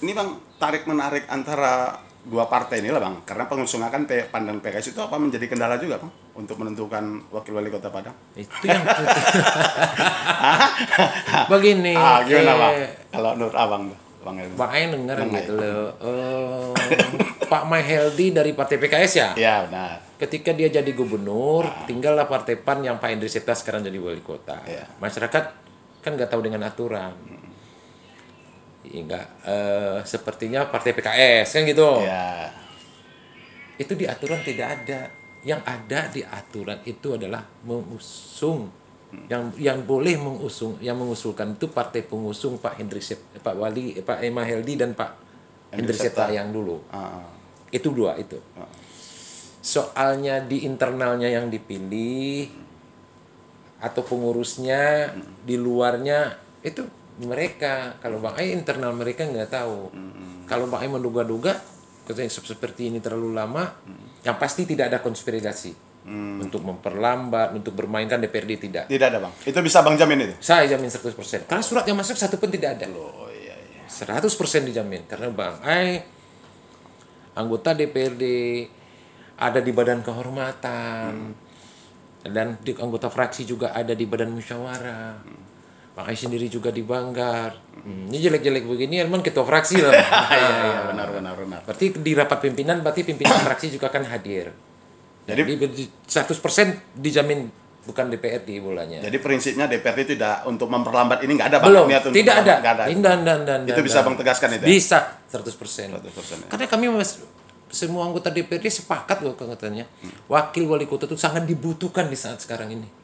Ini 0.00 0.10
bang 0.10 0.28
tarik 0.56 0.84
menarik 0.84 1.28
antara 1.28 2.00
dua 2.22 2.46
partai 2.46 2.78
ini 2.78 2.88
lah 2.88 2.98
bang, 2.98 3.20
karena 3.22 3.44
pengusungan 3.44 3.86
kan 3.86 4.02
P- 4.02 4.26
pandan 4.26 4.58
PKS 4.58 4.88
itu 4.88 4.98
apa 4.98 5.14
menjadi 5.14 5.44
kendala 5.44 5.76
juga 5.76 5.98
bang 5.98 6.10
untuk 6.32 6.56
menentukan 6.56 7.28
wakil 7.28 7.52
wali 7.52 7.68
kota 7.68 7.86
Padang? 7.86 8.14
Itu 8.32 8.64
yang 8.64 8.80
begini. 11.50 11.92
ah 11.92 12.18
gimana 12.22 12.52
bang? 12.56 12.72
eh, 12.74 12.88
Kalau 13.12 13.30
menurut 13.36 13.54
abang 13.54 13.82
tuh, 13.86 13.98
bang 14.22 14.36
Elmi. 14.46 14.54
Bang 14.56 14.70
Ain 14.70 14.88
dengar 14.94 15.16
Bang 15.20 15.30
gitu 15.34 15.52
loh. 15.58 15.86
Eh, 15.98 16.70
Pak 17.52 17.62
Maheldi 17.68 18.32
dari 18.32 18.56
Partai 18.56 18.78
PKS 18.80 19.12
ya. 19.18 19.28
Ya 19.36 19.54
benar. 19.66 20.00
Ketika 20.16 20.54
dia 20.54 20.70
jadi 20.70 20.90
gubernur, 20.94 21.66
tinggallah 21.90 22.30
Partai 22.30 22.56
PAN 22.56 22.86
yang 22.86 22.96
Pak 23.02 23.10
Indri 23.10 23.28
Septa 23.28 23.52
sekarang 23.52 23.82
jadi 23.82 23.98
wali 23.98 24.22
kota. 24.22 24.62
Iya. 24.64 24.86
Masyarakat 25.02 25.44
kan 26.00 26.10
nggak 26.14 26.30
tahu 26.30 26.42
dengan 26.46 26.62
aturan. 26.64 27.12
Enggak, 28.82 29.26
eh, 29.46 29.98
sepertinya 30.06 30.70
Partai 30.70 30.94
PKS 30.94 31.58
kan 31.58 31.62
gitu. 31.66 31.90
Ya. 32.06 32.50
Itu 33.78 33.98
di 33.98 34.06
aturan 34.06 34.42
tidak 34.46 34.82
ada. 34.82 35.10
Yang 35.42 35.60
ada 35.66 36.00
di 36.14 36.22
aturan 36.22 36.78
itu 36.86 37.18
adalah 37.18 37.42
mengusung 37.66 38.81
yang 39.28 39.52
yang 39.60 39.78
boleh 39.84 40.16
mengusung 40.16 40.80
yang 40.80 40.96
mengusulkan 40.96 41.52
itu 41.52 41.68
partai 41.68 42.00
pengusung 42.00 42.56
Pak 42.56 42.80
Hendri 42.80 43.04
Pak 43.44 43.54
Wali 43.54 44.00
eh, 44.00 44.04
Pak 44.04 44.24
Emma 44.24 44.40
Heldi 44.40 44.74
dan 44.80 44.96
Pak 44.96 45.10
Hendri 45.72 45.96
Septa. 45.96 46.32
Yang 46.32 46.48
dulu. 46.56 46.76
Ah, 46.88 47.28
Itu 47.68 47.92
dua 47.92 48.16
itu. 48.16 48.40
Soalnya 49.60 50.40
di 50.40 50.64
internalnya 50.64 51.28
yang 51.28 51.52
dipilih 51.52 52.48
atau 53.80 54.02
pengurusnya 54.04 55.12
di 55.44 55.56
luarnya 55.60 56.36
itu 56.64 56.84
mereka. 57.20 58.00
Kalau 58.00 58.20
Bang 58.20 58.36
Ai 58.40 58.56
internal 58.56 58.96
mereka 58.96 59.28
nggak 59.28 59.52
tahu. 59.52 59.92
Kalau 60.48 60.68
Bang 60.72 60.84
Ai 60.84 60.88
menduga-duga 60.88 61.60
seperti 62.28 62.92
ini 62.92 63.00
terlalu 63.00 63.32
lama, 63.32 63.72
yang 64.20 64.36
pasti 64.36 64.68
tidak 64.68 64.92
ada 64.92 64.98
konspirasi 65.00 65.91
untuk 66.02 66.66
memperlambat, 66.66 67.54
untuk 67.54 67.78
bermainkan 67.78 68.18
DPRD 68.18 68.52
tidak. 68.58 68.84
tidak 68.90 69.06
ada 69.14 69.22
bang. 69.22 69.32
Itu 69.46 69.58
bisa 69.62 69.86
bang 69.86 69.94
jamin 69.94 70.18
itu? 70.26 70.34
Saya 70.42 70.66
jamin 70.66 70.90
100%. 70.90 71.46
Karena 71.46 71.62
surat 71.62 71.86
yang 71.86 71.94
masuk 71.94 72.18
satu 72.18 72.42
pun 72.42 72.50
tidak 72.50 72.74
ada. 72.80 72.90
Oh 72.90 73.30
iya 73.30 73.54
iya. 73.54 73.86
100% 73.86 74.26
dijamin 74.66 75.06
karena 75.06 75.30
Bang 75.30 75.62
Ai 75.62 76.02
anggota 77.38 77.70
DPRD 77.70 78.24
ada 79.38 79.62
di 79.62 79.70
badan 79.70 80.02
kehormatan 80.02 81.12
dan 82.22 82.46
di 82.62 82.72
anggota 82.78 83.06
fraksi 83.06 83.46
juga 83.46 83.70
ada 83.70 83.94
di 83.94 84.02
badan 84.02 84.34
musyawarah. 84.34 85.14
Bang 85.92 86.06
Ai 86.08 86.16
sendiri 86.18 86.48
juga 86.48 86.74
di 86.74 86.82
Banggar. 86.82 87.52
Hmm, 87.84 88.08
ini 88.10 88.16
jelek-jelek 88.16 88.64
begini 88.64 89.06
emang 89.06 89.22
ketua 89.22 89.44
fraksi 89.46 89.78
lah. 89.78 89.92
Iya 90.32 90.50
iya 90.66 90.80
benar 90.88 91.08
benar 91.14 91.34
benar. 91.38 91.60
Berarti 91.62 91.94
di 91.94 92.12
rapat 92.16 92.42
pimpinan 92.42 92.82
berarti 92.82 93.06
pimpinan 93.06 93.38
fraksi 93.46 93.70
juga 93.70 93.86
kan 93.92 94.02
hadir. 94.08 94.71
Jadi 95.22 95.42
Jadi 95.54 95.84
100% 96.08 96.98
dijamin 96.98 97.46
bukan 97.82 98.14
DPRD 98.14 98.62
bolanya. 98.62 99.02
jadi 99.02 99.18
prinsipnya 99.18 99.66
DPRD 99.66 100.14
tidak 100.14 100.46
untuk 100.46 100.70
memperlambat 100.70 101.26
ini 101.26 101.34
nggak 101.34 101.48
ada 101.50 101.58
bang. 101.58 101.70
Belum, 101.70 101.86
Niat 101.90 102.02
untuk 102.06 102.14
tidak 102.14 102.34
ada. 102.46 102.54
Nggak 102.62 102.74
ada. 102.78 102.84
Dan, 102.86 103.20
dan, 103.26 103.40
dan, 103.42 103.60
Itu 103.66 103.82
bisa 103.82 104.06
bang 104.06 104.14
tegaskan 104.14 104.48
itu. 104.54 104.62
ya? 104.62 104.68
Bisa 104.70 104.98
100%. 105.26 105.90
100% 105.98 106.46
ya. 106.46 106.46
Karena 106.46 106.66
kami 106.70 106.84
mas, 106.94 107.18
semua 107.74 108.06
anggota 108.06 108.30
DPRD 108.30 108.70
sepakat 108.70 109.18
loh 109.26 109.34
katanya. 109.34 109.90
Wakil 110.30 110.70
wali 110.70 110.86
kota 110.86 111.10
itu 111.10 111.18
sangat 111.18 111.42
dibutuhkan 111.42 112.06
di 112.06 112.14
saat 112.14 112.38
sekarang 112.38 112.70
ini. 112.70 113.01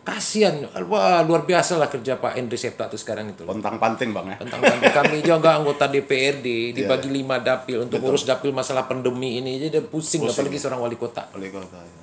Kasihan, 0.00 0.64
wah 0.88 1.20
luar 1.20 1.44
biasa 1.44 1.76
lah 1.76 1.92
kerja 1.92 2.16
Pak 2.16 2.32
Endri 2.40 2.56
Septa 2.56 2.88
tuh 2.88 2.96
sekarang 2.96 3.36
itu. 3.36 3.44
loh. 3.44 3.52
Pontang 3.52 3.76
panting 3.76 4.16
bang 4.16 4.32
ya. 4.32 4.36
Tentang 4.40 4.60
kami 4.96 5.20
juga 5.20 5.60
anggota 5.60 5.92
DPRD 5.92 6.72
dibagi 6.72 7.12
lima 7.12 7.36
dapil 7.36 7.84
untuk 7.84 8.00
urus 8.00 8.24
dapil 8.24 8.48
masalah 8.48 8.88
pandemi 8.88 9.36
ini 9.36 9.60
jadi 9.60 9.84
pusing, 9.84 10.24
apalagi 10.24 10.56
seorang 10.56 10.80
wali 10.80 10.96
kota. 10.96 11.28
Wali 11.36 11.52
kota. 11.52 11.76
Ya. 11.76 12.00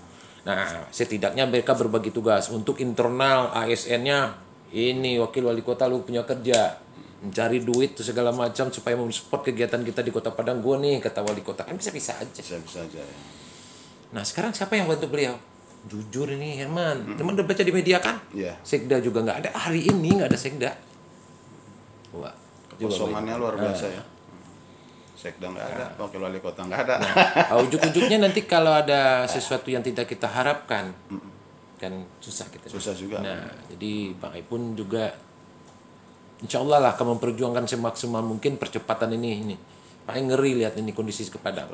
Nah, 0.47 0.87
setidaknya 0.93 1.49
mereka 1.49 1.73
berbagi 1.73 2.13
tugas 2.13 2.53
untuk 2.53 2.79
internal 2.79 3.51
ASN-nya. 3.51 4.45
Ini 4.71 5.17
wakil 5.17 5.49
wali 5.49 5.65
kota 5.65 5.89
lu 5.89 6.05
punya 6.05 6.21
kerja, 6.21 6.77
mencari 7.23 7.65
duit 7.65 7.97
tuh 7.97 8.05
segala 8.05 8.29
macam 8.29 8.69
supaya 8.69 8.93
mensupport 8.93 9.49
kegiatan 9.49 9.81
kita 9.81 10.05
di 10.05 10.11
Kota 10.13 10.29
Padang. 10.29 10.61
Gue 10.61 10.77
nih 10.77 11.01
kata 11.01 11.25
wali 11.25 11.41
kota 11.41 11.65
kan 11.65 11.73
bisa 11.73 11.89
bisa 11.89 12.13
aja. 12.13 12.29
Bisa 12.29 12.61
bisa 12.61 12.79
aja. 12.85 13.01
Ya. 13.01 13.17
Nah 14.13 14.23
sekarang 14.23 14.53
siapa 14.53 14.77
yang 14.77 14.85
bantu 14.85 15.09
beliau? 15.09 15.35
Jujur 15.87 16.27
ini 16.29 16.59
Herman, 16.59 17.15
teman 17.15 17.33
udah 17.33 17.47
baca 17.47 17.63
di 17.63 17.71
media 17.71 17.97
kan? 17.97 18.19
Iya. 18.35 18.53
Sekda 18.61 18.99
juga 18.99 19.23
nggak 19.23 19.37
ada 19.41 19.49
hari 19.55 19.87
ini 19.87 20.13
nggak 20.13 20.29
ada 20.29 20.39
sekda. 20.39 20.71
Wah, 22.11 22.35
Kosongannya 22.75 23.35
luar 23.35 23.55
Ah. 23.55 23.61
biasa 23.65 23.85
ya. 23.87 24.03
Sekda 25.17 25.49
nggak 25.49 25.65
ada, 25.65 25.85
wakil 25.97 26.21
wali 26.21 26.37
kota 26.37 26.61
nggak 26.61 26.81
ada. 26.85 26.95
Ah, 27.49 27.57
ujuk-ujuknya 27.57 28.21
nanti 28.21 28.45
kalau 28.45 28.69
ada 28.69 29.25
sesuatu 29.25 29.71
yang 29.71 29.81
tidak 29.81 30.05
kita 30.05 30.29
harapkan, 30.29 30.93
kan 31.77 31.93
susah 32.21 32.45
kita. 32.47 32.69
Susah 32.69 32.93
juga. 32.93 33.17
Nah, 33.17 33.49
jadi 33.71 34.13
Bang 34.13 34.35
Ai 34.35 34.45
pun 34.45 34.73
juga 34.73 35.09
Insya 36.37 36.61
Allah 36.61 36.77
lah 36.77 36.91
akan 36.93 37.17
memperjuangkan 37.17 37.65
semaksimal 37.65 38.21
mungkin 38.21 38.61
percepatan 38.61 39.09
ini 39.09 39.41
ini. 39.41 39.55
Ai 40.05 40.21
ngeri 40.21 40.53
lihat 40.61 40.77
ini 40.77 40.93
kondisi 40.93 41.25
kepadang. 41.27 41.65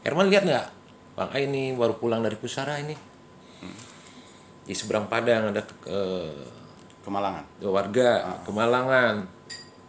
Herman 0.00 0.32
lihat 0.32 0.48
nggak? 0.48 0.66
Bang 1.12 1.28
Ai 1.28 1.44
ini 1.44 1.76
baru 1.76 2.00
pulang 2.00 2.24
dari 2.24 2.40
Pusara 2.40 2.80
ini. 2.80 2.96
Di 4.68 4.76
seberang 4.76 5.08
Padang 5.08 5.48
ada 5.48 5.64
eh, 5.88 6.44
Kemalangan. 7.00 7.44
warga 7.64 8.36
Kemalangan. 8.44 9.24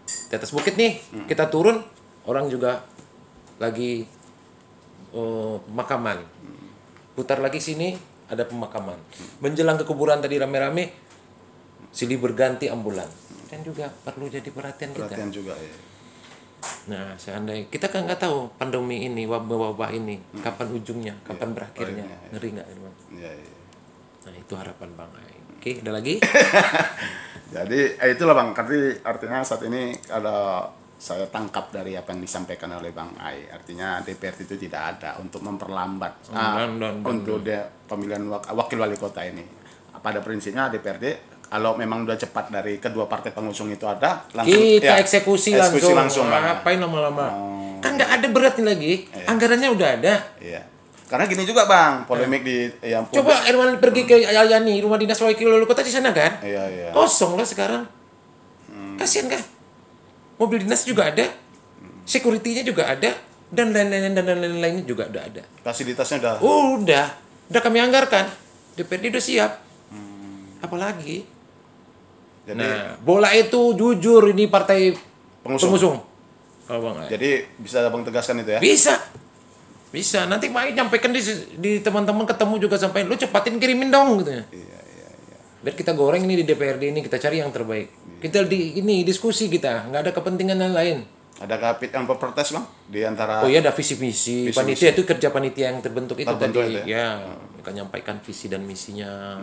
Di 0.07 0.33
atas 0.39 0.55
bukit 0.55 0.79
nih 0.79 1.03
kita 1.27 1.51
turun 1.51 1.83
orang 2.23 2.47
juga 2.47 2.87
lagi 3.59 4.07
eh, 5.11 5.55
pemakaman. 5.67 6.23
Putar 7.11 7.43
lagi 7.43 7.59
sini 7.59 7.91
ada 8.31 8.47
pemakaman. 8.47 8.95
Menjelang 9.43 9.75
ke 9.75 9.83
kuburan 9.83 10.23
tadi 10.23 10.39
rame-rame 10.39 10.95
silih 11.91 12.15
berganti 12.23 12.71
ambulan. 12.71 13.11
Dan 13.51 13.65
juga 13.67 13.91
perlu 13.91 14.31
jadi 14.31 14.47
perhatian 14.47 14.95
kita. 14.95 15.11
Perhatian 15.11 15.29
juga 15.33 15.57
ya. 15.59 15.75
Nah, 16.89 17.15
seandainya 17.15 17.67
kita 17.71 17.87
kan 17.89 18.05
nggak 18.05 18.19
tahu 18.19 18.49
pandemi 18.57 19.05
ini, 19.05 19.23
wabah-wabah 19.29 19.89
ini, 19.95 20.19
kapan 20.41 20.67
ujungnya, 20.73 21.15
kapan 21.23 21.55
berakhirnya, 21.55 22.03
berakhirnya, 22.03 22.31
ngeri 22.35 22.49
nggak, 22.57 22.67
Irwan? 22.67 22.93
Iya, 23.15 23.31
iya. 23.31 23.51
Nah, 24.29 24.37
itu 24.37 24.53
harapan 24.53 24.89
Bang 24.93 25.11
Ai. 25.17 25.33
Oke, 25.59 25.81
ada 25.81 25.91
lagi? 25.91 26.15
Jadi 27.55 27.79
eh, 27.97 28.09
itulah 28.13 28.37
bang, 28.37 28.53
arti 28.53 28.77
artinya 29.01 29.41
saat 29.41 29.65
ini 29.65 29.89
ada 30.07 30.61
saya 30.93 31.25
tangkap 31.25 31.71
dari 31.71 31.95
apa 31.95 32.11
yang 32.11 32.21
disampaikan 32.21 32.69
oleh 32.69 32.91
Bang 32.91 33.15
Ai, 33.17 33.47
artinya 33.47 33.97
DPRD 33.99 34.45
itu 34.45 34.55
tidak 34.59 34.99
ada 34.99 35.17
untuk 35.17 35.41
memperlambat 35.41 36.29
ah, 36.29 36.59
dan- 36.59 36.77
dan- 36.77 36.99
dan- 36.99 37.01
untuk 37.01 37.41
pemilihan 37.87 38.23
wak- 38.27 38.51
wakil 38.51 38.77
wali 38.77 38.95
kota 38.95 39.23
ini. 39.23 39.41
Pada 39.99 40.19
prinsipnya 40.19 40.69
DPRD 40.69 41.05
kalau 41.49 41.73
memang 41.73 42.05
udah 42.05 42.13
cepat 42.13 42.53
dari 42.53 42.77
kedua 42.77 43.09
partai 43.09 43.33
pengusung 43.33 43.67
itu 43.67 43.83
ada, 43.83 44.21
langsung 44.31 44.53
kita 44.53 44.85
ya, 44.85 45.01
eksekusi, 45.01 45.57
eksekusi 45.57 45.91
langsung. 45.97 46.29
langsung. 46.29 46.29
Ngapain 46.29 46.77
lama-lama? 46.77 47.25
Oh. 47.33 47.75
Kan 47.81 47.97
nggak 47.97 48.11
ada 48.19 48.27
beratnya 48.29 48.65
lagi. 48.69 49.09
Anggarannya 49.25 49.69
udah 49.73 49.89
ada. 49.97 50.13
Iya. 50.37 50.61
Karena 51.09 51.25
gini 51.25 51.41
juga 51.41 51.65
bang, 51.65 52.05
polemik 52.05 52.45
di 52.45 52.69
yang 52.85 53.09
Coba 53.09 53.41
Irwan 53.49 53.81
pergi 53.81 54.05
ke 54.05 54.29
Yani, 54.29 54.77
rumah 54.85 55.01
dinas 55.01 55.17
wakil 55.17 55.49
wali 55.49 55.65
kota 55.65 55.81
di 55.81 55.89
sana 55.89 56.13
kan? 56.13 56.37
Iya 56.45 56.69
iya. 56.69 56.87
Kosong 56.93 57.33
lah 57.33 57.49
sekarang. 57.49 57.83
Kasian 59.01 59.25
kan? 59.25 59.41
Mobil 60.37 60.61
dinas 60.61 60.85
juga 60.85 61.09
ada, 61.09 61.25
security-nya 62.05 62.61
juga 62.61 62.93
ada, 62.93 63.17
dan 63.49 63.73
lain-lain 63.73 64.13
dan 64.13 64.23
lain-lainnya 64.23 64.85
juga 64.85 65.09
udah 65.09 65.23
ada. 65.25 65.41
Fasilitasnya 65.65 66.21
udah. 66.21 66.33
Udah, 66.45 67.05
udah 67.49 67.61
kami 67.65 67.81
anggarkan. 67.81 68.29
DPRD 68.77 69.09
udah 69.09 69.23
siap. 69.23 69.51
Apalagi? 70.61 71.25
jadi 72.45 72.55
Nah, 72.55 72.97
bola 73.01 73.33
itu 73.33 73.73
jujur 73.73 74.29
ini 74.29 74.45
partai 74.45 74.93
Pengusung. 75.41 75.73
pengusung. 75.73 75.97
Kalau 76.69 76.79
Bang 76.85 77.01
Ai. 77.01 77.09
jadi 77.09 77.49
bisa 77.57 77.81
abang 77.81 78.05
tegaskan 78.05 78.45
itu 78.45 78.51
ya? 78.53 78.59
Bisa. 78.61 78.95
Bisa. 79.89 80.29
Nanti 80.29 80.49
Mai 80.53 80.73
nyampaikan 80.73 81.09
di 81.09 81.21
di 81.57 81.71
teman-teman 81.81 82.25
ketemu 82.29 82.55
juga 82.61 82.77
sampai 82.77 83.05
lu 83.05 83.17
cepatin 83.17 83.57
kirimin 83.57 83.89
dong 83.89 84.21
gitu 84.21 84.31
ya. 84.37 84.43
Iya 84.53 84.79
iya 84.85 85.07
iya. 85.09 85.37
Biar 85.65 85.73
kita 85.73 85.97
goreng 85.97 86.21
ini 86.23 86.41
di 86.41 86.45
DPRD 86.45 86.93
ini 86.93 87.01
kita 87.01 87.17
cari 87.17 87.41
yang 87.41 87.49
terbaik. 87.49 87.89
Kita 88.21 88.45
di 88.45 88.77
ini 88.77 89.01
diskusi 89.01 89.47
kita, 89.49 89.89
nggak 89.89 90.01
ada 90.05 90.11
kepentingan 90.13 90.57
yang 90.59 90.75
lain. 90.75 90.97
Adakah 91.39 91.79
fit 91.79 91.95
and 91.95 92.03
proper 92.03 92.35
test 92.35 92.51
bang 92.51 92.65
di 92.91 92.99
antara? 93.07 93.39
Oh 93.41 93.49
iya 93.49 93.63
ada 93.63 93.71
visi 93.71 93.95
misi. 93.95 94.51
Panitia 94.51 94.91
itu 94.91 95.07
kerja 95.07 95.31
panitia 95.31 95.71
yang 95.71 95.79
terbentuk 95.79 96.19
itu 96.19 96.27
Terbentuk 96.27 96.67
tadi. 96.67 96.83
itu 96.83 96.91
ya, 96.91 97.15
mereka 97.55 97.71
nyampaikan 97.71 98.19
visi 98.19 98.51
dan 98.51 98.67
misinya. 98.67 99.39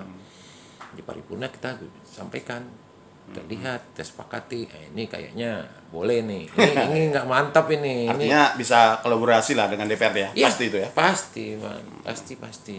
Di 0.93 1.01
paripurna 1.01 1.49
kita 1.49 1.81
sampaikan. 2.05 2.86
Kita 3.27 3.43
lihat, 3.51 3.81
kita 3.93 4.05
sepakati. 4.07 4.71
Eh, 4.71 4.85
ini 4.95 5.11
kayaknya 5.11 5.67
boleh 5.91 6.23
nih. 6.23 6.45
Ini 6.47 6.73
ini 6.95 7.01
nggak 7.11 7.27
mantap 7.27 7.67
ini. 7.75 8.07
ini 8.07 8.11
Artinya 8.11 8.55
bisa 8.55 9.03
kolaborasi 9.03 9.59
lah 9.59 9.67
dengan 9.67 9.91
DPRD 9.91 10.19
ya? 10.19 10.31
Iya, 10.33 10.47
Pasti 10.49 10.65
itu 10.71 10.79
ya? 10.79 10.89
Pasti, 10.95 11.45
Bang. 11.59 11.85
Pasti, 12.07 12.33
pasti. 12.39 12.79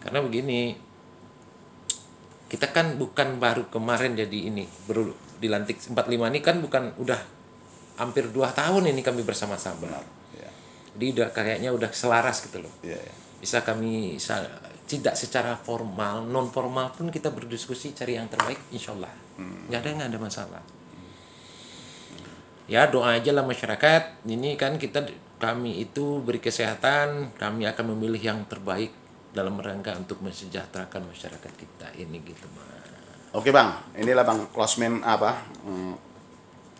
Karena 0.00 0.22
begini, 0.22 0.72
kita 2.50 2.70
kan 2.70 2.98
bukan 2.98 3.38
baru 3.38 3.66
kemarin 3.70 4.14
jadi 4.14 4.50
ini, 4.50 4.66
baru 4.86 5.10
dilantik 5.38 5.78
45 5.78 6.30
ini 6.30 6.40
kan 6.42 6.58
bukan 6.58 6.94
udah 6.98 7.20
hampir 7.96 8.28
dua 8.32 8.50
tahun 8.50 8.90
ini 8.90 9.04
kami 9.04 9.22
bersama-sama. 9.22 9.86
Iya. 10.34 10.50
Jadi 10.96 11.06
udah 11.20 11.28
kayaknya 11.30 11.70
udah 11.70 11.90
selaras 11.92 12.42
gitu 12.48 12.62
loh. 12.64 12.72
Iya, 12.80 12.96
iya. 12.96 13.14
Bisa 13.40 13.60
kami 13.60 14.16
sa- 14.16 14.69
tidak 14.90 15.14
secara 15.14 15.54
formal, 15.54 16.26
non 16.26 16.50
formal 16.50 16.90
pun 16.90 17.14
kita 17.14 17.30
berdiskusi 17.30 17.94
cari 17.94 18.18
yang 18.18 18.26
terbaik, 18.26 18.58
insya 18.74 18.90
Allah. 18.98 19.14
Nggak 19.38 19.78
ada 19.86 19.90
nggak 19.94 20.10
ada 20.10 20.18
masalah. 20.18 20.62
Ya 22.66 22.90
doa 22.90 23.14
aja 23.14 23.30
lah 23.30 23.46
masyarakat. 23.46 24.26
Ini 24.26 24.58
kan 24.58 24.82
kita 24.82 25.06
kami 25.38 25.78
itu 25.86 26.18
beri 26.22 26.42
kesehatan, 26.42 27.38
kami 27.38 27.70
akan 27.70 27.94
memilih 27.94 28.18
yang 28.18 28.42
terbaik 28.50 28.90
dalam 29.30 29.54
rangka 29.62 29.94
untuk 29.94 30.18
mensejahterakan 30.26 31.06
masyarakat 31.06 31.52
kita 31.54 31.86
ini 32.02 32.18
gitu 32.26 32.46
mas. 32.58 32.70
Oke 33.30 33.54
bang, 33.54 33.70
inilah 33.94 34.26
bang 34.26 34.50
closing 34.50 35.06
apa? 35.06 35.38
hmm, 35.62 36.09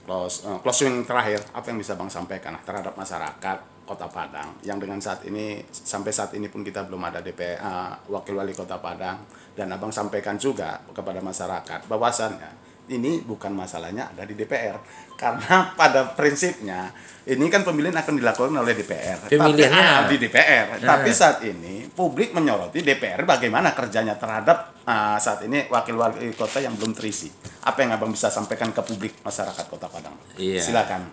Close, 0.06 0.48
eh, 0.48 0.58
closing 0.64 1.04
terakhir 1.04 1.44
apa 1.52 1.66
yang 1.70 1.78
bisa 1.78 1.94
bang 1.94 2.10
sampaikan 2.10 2.56
terhadap 2.64 2.96
masyarakat 2.96 3.58
Kota 3.84 4.06
Padang? 4.08 4.56
Yang 4.64 4.78
dengan 4.86 4.98
saat 5.02 5.20
ini 5.26 5.60
sampai 5.68 6.10
saat 6.14 6.32
ini 6.34 6.48
pun 6.48 6.64
kita 6.64 6.86
belum 6.88 7.02
ada 7.04 7.20
DP 7.20 7.60
eh, 7.60 7.92
wakil 8.08 8.34
wali 8.38 8.56
Kota 8.56 8.80
Padang. 8.80 9.20
Dan 9.50 9.68
abang 9.74 9.92
sampaikan 9.92 10.40
juga 10.40 10.80
kepada 10.94 11.20
masyarakat 11.20 11.84
bahwasannya 11.90 12.69
ini 12.90 13.20
bukan 13.20 13.50
masalahnya 13.50 14.10
ada 14.10 14.22
di 14.22 14.34
DPR 14.34 14.76
karena 15.20 15.72
pada 15.72 16.10
prinsipnya 16.10 16.90
ini 17.22 17.46
kan 17.46 17.62
pemilihan 17.62 17.94
akan 17.94 18.14
dilakukan 18.16 18.50
oleh 18.52 18.74
DPR 18.74 19.18
Pemilihannya. 19.26 19.86
tapi, 20.02 20.10
di 20.10 20.18
DPR 20.20 20.66
Nah. 20.76 20.86
tapi 20.90 21.10
saat 21.10 21.38
ini 21.42 21.86
publik 21.86 22.30
menyoroti 22.30 22.80
DPR 22.80 23.22
bagaimana 23.22 23.70
kerjanya 23.70 24.14
terhadap 24.14 24.74
ah, 24.82 25.14
saat 25.16 25.44
ini 25.44 25.66
wakil 25.66 25.94
wali 25.94 26.32
kota 26.32 26.58
yang 26.58 26.74
belum 26.74 26.90
terisi 26.92 27.30
apa 27.62 27.78
yang 27.78 27.92
abang 27.92 28.10
bisa 28.10 28.26
sampaikan 28.26 28.70
ke 28.70 28.80
publik 28.80 29.20
masyarakat 29.20 29.64
Kota 29.64 29.86
Padang 29.86 30.16
Iya. 30.34 30.58
silakan 30.58 31.06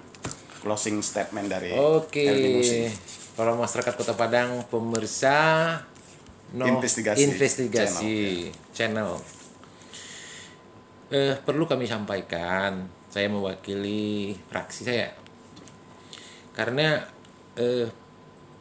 closing 0.58 0.98
statement 1.00 1.48
dari 1.48 1.72
Oke, 1.72 2.26
Musi. 2.52 2.90
para 3.34 3.54
masyarakat 3.54 3.94
Kota 3.94 4.14
Padang, 4.14 4.66
pemirsa 4.66 5.38
no, 6.50 6.66
Investigasi. 6.66 7.28
investigasi 7.28 8.16
channel. 8.72 9.20
Eh, 11.08 11.40
perlu 11.40 11.64
kami 11.64 11.88
sampaikan, 11.88 12.84
saya 13.08 13.32
mewakili 13.32 14.36
fraksi 14.52 14.82
saya, 14.84 15.08
karena 16.52 17.00
eh, 17.56 17.88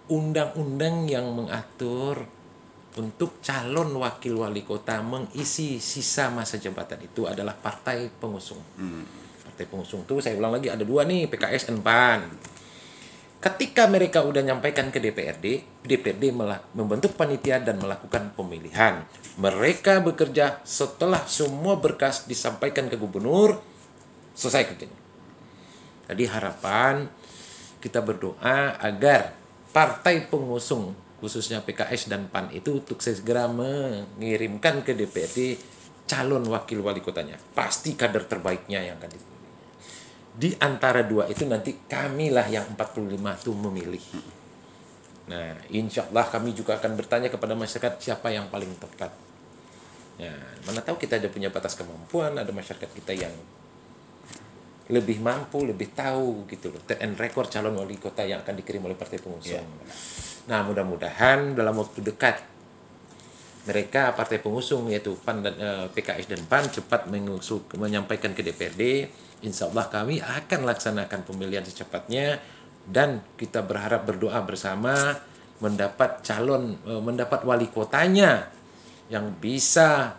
undang-undang 0.07 1.11
yang 1.11 1.27
mengatur 1.35 2.23
untuk 2.97 3.43
calon 3.43 3.93
wakil 3.99 4.47
wali 4.47 4.63
kota 4.65 5.03
mengisi 5.03 5.83
sisa 5.83 6.31
masa 6.33 6.57
jabatan 6.57 7.03
itu 7.05 7.29
adalah 7.29 7.53
partai 7.53 8.09
pengusung. 8.09 8.63
Partai 9.45 9.67
pengusung 9.69 10.07
tuh 10.09 10.23
saya 10.23 10.39
ulang 10.39 10.57
lagi 10.57 10.73
ada 10.73 10.87
dua 10.87 11.05
nih 11.05 11.29
PKS 11.29 11.69
dan 11.69 11.83
PAN. 11.83 12.21
Ketika 13.37 13.85
mereka 13.87 14.25
udah 14.25 14.41
nyampaikan 14.41 14.89
ke 14.89 14.99
DPRD, 14.99 15.63
DPRD 15.85 16.33
membentuk 16.73 17.15
panitia 17.15 17.61
dan 17.61 17.79
melakukan 17.79 18.33
pemilihan. 18.33 19.05
Mereka 19.37 20.01
bekerja 20.01 20.65
setelah 20.65 21.21
semua 21.29 21.77
berkas 21.77 22.25
disampaikan 22.25 22.89
ke 22.89 22.97
gubernur, 22.97 23.61
selesai 24.33 24.73
kerjanya. 24.73 25.01
Jadi 26.09 26.25
harapan 26.33 27.07
kita 27.83 28.01
berdoa 28.01 28.81
agar 28.81 29.37
partai 29.71 30.25
pengusung 30.27 30.97
khususnya 31.21 31.65
PKS 31.65 32.13
dan 32.13 32.29
PAN 32.29 32.53
itu 32.53 32.81
untuk 32.81 33.01
segera 33.01 33.49
mengirimkan 33.49 34.85
ke 34.85 34.93
DPRD 34.93 35.61
calon 36.07 36.45
wakil 36.49 36.81
wali 36.85 37.01
kotanya. 37.03 37.37
Pasti 37.57 37.97
kader 37.99 38.25
terbaiknya 38.29 38.81
yang 38.85 38.97
akan 39.01 39.11
dipilih. 39.11 39.36
Di 40.37 40.53
antara 40.61 41.01
dua 41.01 41.25
itu 41.33 41.49
nanti 41.49 41.73
kamilah 41.89 42.45
yang 42.53 42.69
45 42.77 43.41
itu 43.41 43.51
memilih. 43.57 44.05
Nah, 45.33 45.57
insya 45.73 46.05
Allah 46.13 46.29
kami 46.29 46.53
juga 46.53 46.77
akan 46.77 46.93
bertanya 46.93 47.33
kepada 47.33 47.57
masyarakat 47.57 47.99
siapa 47.99 48.29
yang 48.31 48.47
paling 48.53 48.71
tepat. 48.77 49.11
Ya, 50.21 50.33
mana 50.69 50.81
tahu 50.81 51.01
kita 51.01 51.17
ada 51.17 51.29
punya 51.33 51.49
batas 51.49 51.77
kemampuan, 51.77 52.37
ada 52.37 52.49
masyarakat 52.53 52.89
kita 52.89 53.13
yang 53.17 53.33
lebih 54.87 55.19
mampu, 55.19 55.67
lebih 55.67 55.91
tahu 55.97 56.47
gitu 56.47 56.71
loh. 56.71 56.81
And 57.01 57.19
record 57.19 57.51
calon 57.51 57.75
wali 57.75 57.99
kota 57.99 58.23
yang 58.23 58.45
akan 58.47 58.55
dikirim 58.61 58.85
oleh 58.87 58.95
partai 58.95 59.19
pengusung. 59.19 59.67
Nah, 60.47 60.63
mudah-mudahan 60.63 61.59
dalam 61.59 61.75
waktu 61.75 62.07
dekat 62.07 62.39
mereka 63.67 64.15
partai 64.15 64.39
pengusung 64.39 64.87
yaitu 64.95 65.19
PAN 65.27 65.43
dan 65.43 65.55
eh, 65.59 65.87
PKS 65.91 66.31
dan 66.31 66.43
PAN 66.47 66.71
cepat 66.71 67.11
menyampaikan 67.75 68.31
ke 68.31 68.47
DPRD. 68.47 69.11
Insya 69.45 69.69
Allah 69.69 69.87
kami 69.93 70.23
akan 70.23 70.61
laksanakan 70.65 71.21
pemilihan 71.29 71.65
secepatnya 71.65 72.41
dan 72.87 73.21
kita 73.37 73.61
berharap 73.67 74.07
berdoa 74.07 74.41
bersama 74.47 74.95
mendapat 75.61 76.25
calon 76.25 76.77
eh, 76.87 77.03
mendapat 77.03 77.45
wali 77.45 77.69
kotanya 77.69 78.49
yang 79.13 79.37
bisa 79.37 80.17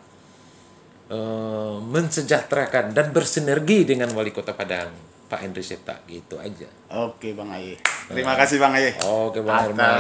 eh, 1.10 1.78
mensejahterakan 1.82 2.94
dan 2.94 3.10
bersinergi 3.10 3.88
dengan 3.88 4.14
wali 4.14 4.30
kota 4.30 4.54
Padang 4.54 4.94
Pak 5.28 5.40
Henry 5.44 5.64
Septa 5.64 6.00
gitu 6.08 6.40
aja. 6.40 6.70
Oke 6.94 7.36
Bang 7.36 7.52
Aye. 7.52 7.76
Terima 8.08 8.34
kasih 8.40 8.58
Bang 8.64 8.74
Aye. 8.74 8.96
Oke, 9.04 9.44
Bang 9.44 9.68
Herman. 9.68 10.00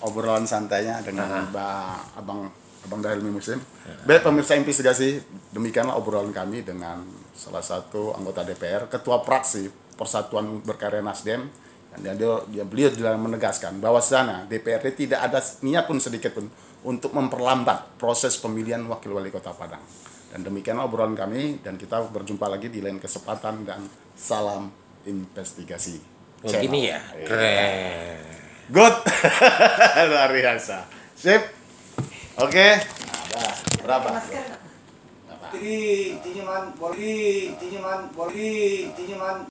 Obrolan 0.00 0.48
santainya 0.48 1.04
dengan 1.04 1.44
Mbak 1.52 2.16
Abang 2.16 2.48
Abang 2.88 3.00
Dahilmi 3.04 3.28
Muslim. 3.28 3.60
Baik 4.08 4.24
pemirsa 4.24 4.56
investigasi, 4.56 5.20
demikianlah 5.52 6.00
obrolan 6.00 6.32
kami 6.32 6.64
dengan 6.64 7.04
salah 7.34 7.64
satu 7.64 8.12
anggota 8.16 8.44
DPR, 8.44 8.86
Ketua 8.90 9.22
Praksi 9.24 9.68
Persatuan 9.96 10.62
Berkarya 10.64 11.04
Nasdem. 11.04 11.48
Dan 11.90 12.14
dia, 12.14 12.38
dia 12.46 12.62
beliau 12.62 12.86
juga 12.94 13.18
menegaskan 13.18 13.82
bahwa 13.82 13.98
sana 13.98 14.46
DPRD 14.46 14.94
tidak 14.94 15.26
ada 15.26 15.42
niat 15.66 15.90
pun 15.90 15.98
sedikit 15.98 16.38
pun 16.38 16.46
untuk 16.86 17.10
memperlambat 17.10 17.98
proses 17.98 18.38
pemilihan 18.38 18.78
wakil 18.86 19.18
wali 19.18 19.34
kota 19.34 19.50
Padang. 19.50 19.82
Dan 20.30 20.46
demikianlah 20.46 20.86
obrolan 20.86 21.18
kami 21.18 21.58
dan 21.58 21.74
kita 21.74 22.06
berjumpa 22.06 22.46
lagi 22.46 22.70
di 22.70 22.78
lain 22.78 23.02
kesempatan 23.02 23.66
dan 23.66 23.82
salam 24.14 24.70
investigasi. 25.02 25.98
Oh, 26.40 26.48
Channel. 26.48 26.64
gini 26.70 26.80
ya. 26.88 27.00
Iya. 27.18 27.26
Keren. 27.26 28.18
Good. 28.70 28.96
Luar 30.14 30.30
biasa. 30.30 30.86
Sip. 31.18 31.42
Oke. 32.38 32.66
Nah, 32.78 33.26
dah. 33.34 33.54
Berapa? 33.82 34.08
Jadi, 35.50 36.14
tinyaman, 36.22 36.70
boleh, 36.78 37.50
tinyaman, 37.58 38.06
boleh, 38.14 38.86
tinyaman. 38.94 39.42